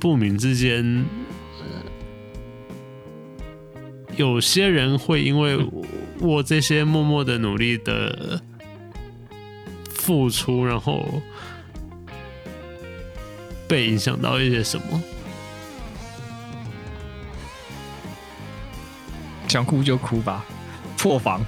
[0.00, 1.04] 不明之间，
[4.16, 5.58] 有些人会因为
[6.20, 8.40] 我这些默默的努力的
[9.94, 11.04] 付出，然后
[13.66, 15.02] 被影响到一些什么。
[19.48, 20.44] 想哭就哭吧，
[20.98, 21.40] 破防，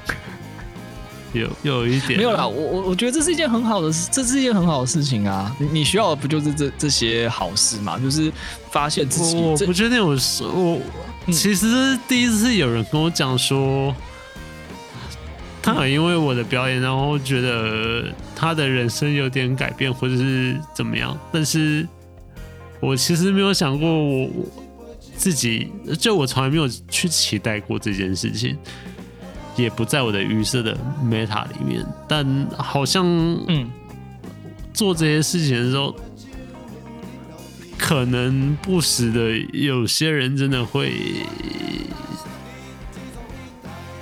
[1.34, 2.46] 有有一点没有啦。
[2.46, 5.54] 我我我觉得这是一件很好的事，这是一件很好的事情啊。
[5.58, 7.98] 你你需要的不就是这这些好事嘛？
[7.98, 8.32] 就是
[8.70, 9.36] 发现自己。
[9.36, 10.80] 我不确定我是我，
[11.30, 13.94] 其实第一次有人跟我讲说，
[15.86, 21.18] 因为我的表演，然后觉得他的人生有点改变，或者是怎么样。
[21.32, 21.86] 但是
[22.80, 24.30] 我其实没有想过我。
[25.16, 25.68] 自己
[25.98, 28.56] 就我从来没有去期待过这件事情，
[29.54, 31.84] 也不在我的预设的 meta 里面。
[32.08, 32.24] 但
[32.56, 33.04] 好像，
[33.46, 33.70] 嗯，
[34.72, 35.94] 做这些事情的时候，
[37.76, 40.90] 可能不时的有些人真的会，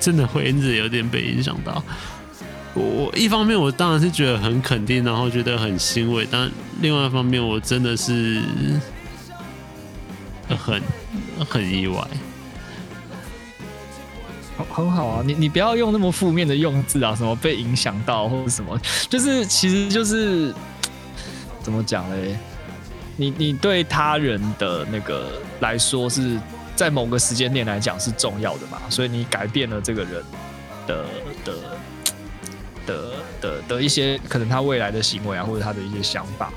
[0.00, 1.82] 真的会因此有点被影响到。
[2.74, 8.40] 我一方面我当然是觉得很肯定，然后觉得很欣慰，但另外一方面我真的是
[10.48, 10.82] 很。
[11.48, 12.04] 很意外，
[14.56, 15.22] 很很好啊！
[15.24, 18.76] 你你不要用那么负面的用字啊，什么被影响到或者什么，
[19.08, 20.52] 就是其实就是
[21.62, 22.36] 怎么讲嘞？
[23.16, 26.36] 你你对他人的那个来说是
[26.78, 28.78] 在某个时间点来讲是重要的嘛？
[28.88, 30.24] 所以你改变了这个人
[30.86, 31.04] 的
[31.44, 31.54] 的
[32.86, 36.52] 的的的一些可能他未来的行为啊，或者他的一些想法，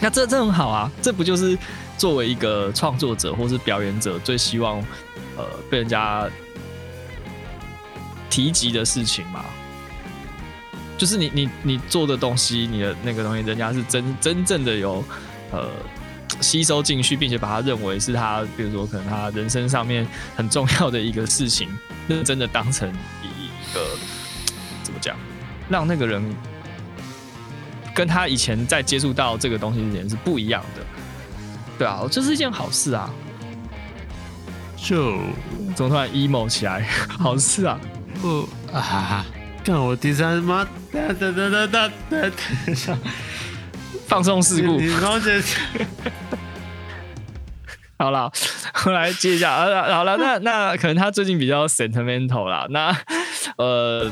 [0.00, 0.90] 那这这很好啊！
[1.00, 1.56] 这不就是？
[1.98, 4.78] 作为一个创作者或是表演者，最希望
[5.34, 6.28] 呃被人家
[8.28, 9.42] 提及的事情嘛，
[10.98, 15.02] 就是你你你做的东西，你的那个东西，人家是真真正的有
[15.52, 15.70] 呃
[16.40, 20.06] 吸收进去，并且把它认为是他，比如说可能他人生上面
[20.36, 21.68] 很重要的一个事情，
[22.08, 22.88] 认真的当成
[23.22, 23.84] 一个
[24.82, 25.16] 怎么讲，
[25.68, 26.22] 让那个人
[27.94, 30.84] 跟他以前在接触到这个东西之前是不一样的。
[31.78, 33.10] 对啊，这是一件好事啊！
[34.76, 35.18] 就
[35.74, 36.88] 怎么突然 emo 起来？
[37.18, 37.78] 好事啊！
[38.22, 39.26] 不 啊！
[39.64, 42.30] 看我第三妈哒哒哒哒哒哒
[42.86, 42.98] 哒！
[44.06, 44.78] 放送事故。
[47.98, 48.30] 好了，
[48.86, 49.94] 我来接一下啊！
[49.94, 52.66] 好了，那那可能他最近比较 sentimental 啦。
[52.70, 52.94] 那
[53.56, 54.10] 呃，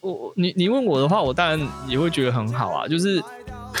[0.00, 3.22] 我你你问我的话，我当然也会觉得很好啊，就是。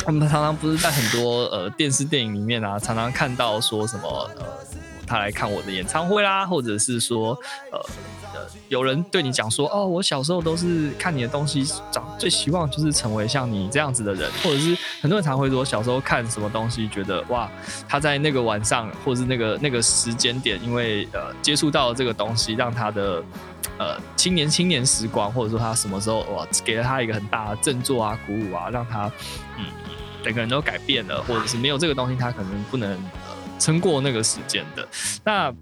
[0.06, 4.44] 我们常常不是在很多呃电视电影里面啊，常常看到说什么呃，
[5.06, 7.38] 他来看我的演唱会啦，或者是说
[7.70, 7.78] 呃
[8.34, 17.50] 呃有人对你讲说哦，我小时候都是看你的东西长，最希望就是成为像你这样子的人，或者是很多人常会说小时候看什么东西，觉得哇，
[17.88, 23.22] 他在那个晚上或者是那个那个时间点，因为呃接触到了这个东西，让他的
[23.78, 29.10] 呃青年青年时光，或者说他什么时候哇，给了他一个很大的振作啊、鼓舞啊，让他
[29.58, 29.66] 嗯。
[30.24, 32.96] 整个人都改变了，或者是没有这个东西，他可能不能
[33.62, 34.88] 撑过那个时间的。
[35.24, 35.54] 那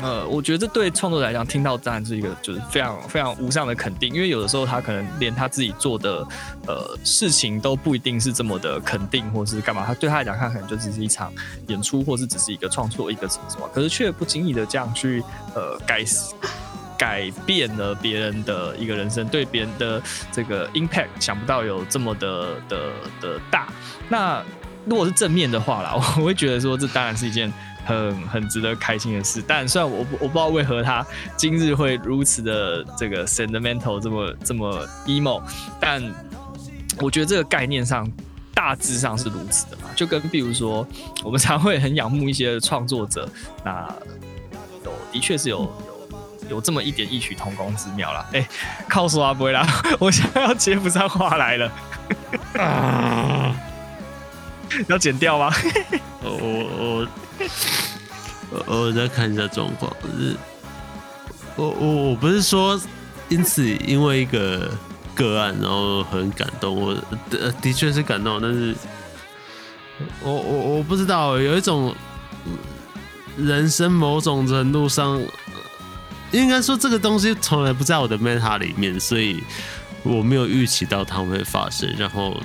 [0.00, 6.26] 呃，我觉得这对创作者来讲，听到当然是一个就是非常非常无上的肯定，因为有的时候他可能连他自己做的
[6.66, 11.30] 呃事情都不一定是这么的肯定，或是干嘛，他对他来讲，他可能就只是一场
[11.68, 15.22] 演出，或是只是一个创作，一个什么什么，可是却不经意的这样去
[15.54, 16.02] 呃改
[16.96, 20.02] 改变了别人的一个人生，对别人的
[20.32, 23.68] 这个 impact 想不到有这么的的的大。
[24.08, 24.42] 那
[24.86, 27.52] 如果是正面的话啦， 我会觉得说这当然是一件。
[27.84, 31.04] 很很值得开心的事，但虽然我我不知道为何他
[31.36, 35.42] 今日会如此的这个 sentimental 这么这么 emo，
[35.80, 36.00] 但
[37.00, 38.08] 我觉得这个概念上
[38.54, 40.86] 大致上是如此的嘛，就跟比如说
[41.24, 43.28] 我们常会很仰慕一些创作者，
[43.64, 43.92] 那
[44.84, 45.58] 有的确是有
[46.48, 48.24] 有有这么一点异曲同工之妙啦。
[48.32, 48.48] 哎、欸，
[48.88, 49.66] 靠说啊不会啦，
[49.98, 51.72] 我想要接不上话来了，
[54.88, 55.52] 要剪掉吗？
[56.22, 56.30] 我
[57.08, 57.08] 我。
[58.54, 60.36] 我我再看一下状况，是，
[61.56, 62.78] 我我我不是说
[63.30, 64.70] 因此因为一个
[65.14, 66.94] 个案然后很感动，我
[67.30, 68.74] 的的确是感动，但是
[70.20, 71.96] 我我我不知道有一种
[73.38, 75.18] 人生某种程度上，
[76.30, 79.42] 应该说这个东西从来不在我的 meta 里面，所以
[80.02, 82.38] 我没有预期到它会发生，然后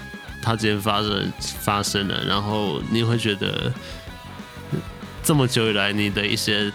[0.47, 3.71] 它今天发生发生了，然后你会觉得。
[5.23, 6.71] 这么久以来，你的一些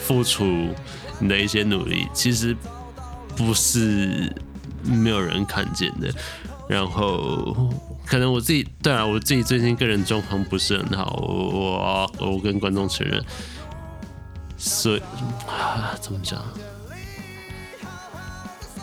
[0.00, 0.74] 付出，
[1.20, 2.56] 你的一些努力，其实
[3.36, 4.34] 不是
[4.82, 6.12] 没有人看见的。
[6.68, 7.72] 然后，
[8.04, 13.24] 可能我自己，对啊，我自己最近个人状况不是很好，我我，我跟观众承认。
[14.56, 15.02] 所以
[15.46, 16.42] 啊，怎么讲？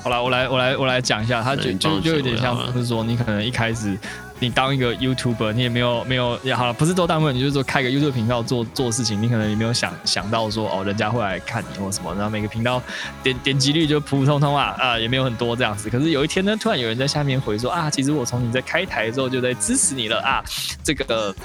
[0.09, 3.95] 好了，我来，我来，我来讲一下，他就就就有点像，就是说你可能一开始。
[4.41, 12.81] 你当一个 YouTuber，你也没有没有也好了，不是多大部分，你就是说开个 YouTube 频道做做事情，你可能也没有想想到说哦，人家会来看你或什么，然后每个频道
[13.21, 15.89] 点点击率就普普通通啊啊，也没有很多这样子。
[15.89, 20.41] 可是有一天呢，突然有人在下面回说啊，其实我从你在开台之后就在支持你了啊，
[20.85, 21.35] 这个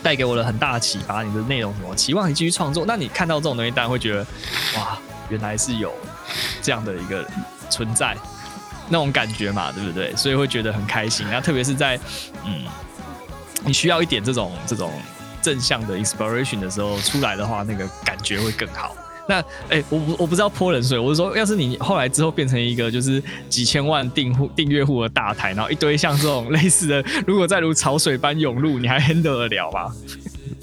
[0.00, 2.84] 带给我了很大的启发，你的内容什么，期望你继续创作。
[2.86, 4.24] 那你看到这种东西，当然会觉得
[4.76, 4.96] 哇，
[5.28, 5.92] 原来是有
[6.62, 7.26] 这样的一个
[7.68, 8.16] 存在。
[8.90, 10.16] 那种感觉嘛，对不对？
[10.16, 11.26] 所以会觉得很开心。
[11.30, 12.00] 那特别是在
[12.46, 12.64] 嗯，
[13.62, 14.90] 你需要一点这种这种
[15.42, 18.96] 正向的 inspiration 的时候出来的话，那个感觉会更好。
[19.28, 29.92] 那哎、我我不知道泼冷水，我是说，要是你后来之后变成一个就是几千万订户订阅户的大台，然后一堆像这种类似的，如果再如潮水般涌入，你还 handle 得了吗？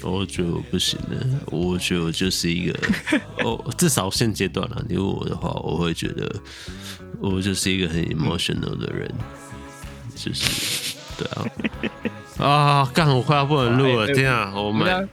[0.02, 2.78] 我觉得我不行了，我觉得我就是一个，
[3.44, 4.84] 哦，至少现阶段了。
[4.88, 6.30] 你问我的话，我会觉得。
[7.18, 9.10] 我就是一个很 emotional 的人，
[10.14, 11.46] 就是对啊
[12.46, 12.90] 啊！
[12.92, 14.52] 干，我快要不能录了，天啊！
[14.54, 15.08] 我们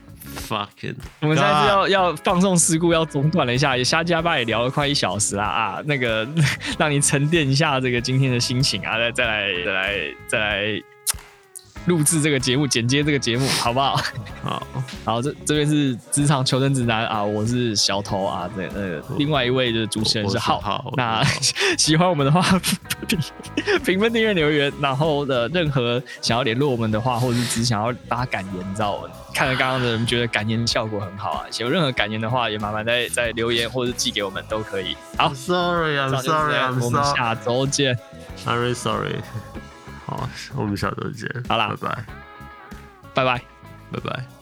[0.46, 5.82] fucking，我们现在是要要放送事故，要中断了一下，也瞎加巴也聊了快一小时啦啊！
[5.86, 6.28] 那个
[6.78, 10.82] 让你沉淀一下这个今天的心情啊，再再来再来再来。
[11.86, 14.00] 录制这个节目，剪接这个节目，好不好？
[14.42, 14.66] 好，
[15.04, 20.60] 好，这这边是职场求生指南啊，我是小头啊，这呃另外一位的主持人是浩。
[20.60, 21.22] 好，那
[21.76, 22.42] 喜欢我们的话，
[23.06, 23.18] 评
[23.84, 34.96] 评分、订阅、留言，然后的任何想要联络我们的话，或者是只想要发感言，你知道，看了刚刚的人觉得感言效果很好啊，有任何感言的话，也麻烦在在留言或者寄给我们都可以。
[35.18, 37.98] 好，Sorry，I'm sorry，我们下周见。
[38.46, 39.16] I'm very sorry。
[40.16, 41.28] 好，我们下周见。
[41.48, 42.04] 好啦，拜拜，
[43.14, 43.42] 拜拜，
[43.92, 44.33] 拜拜。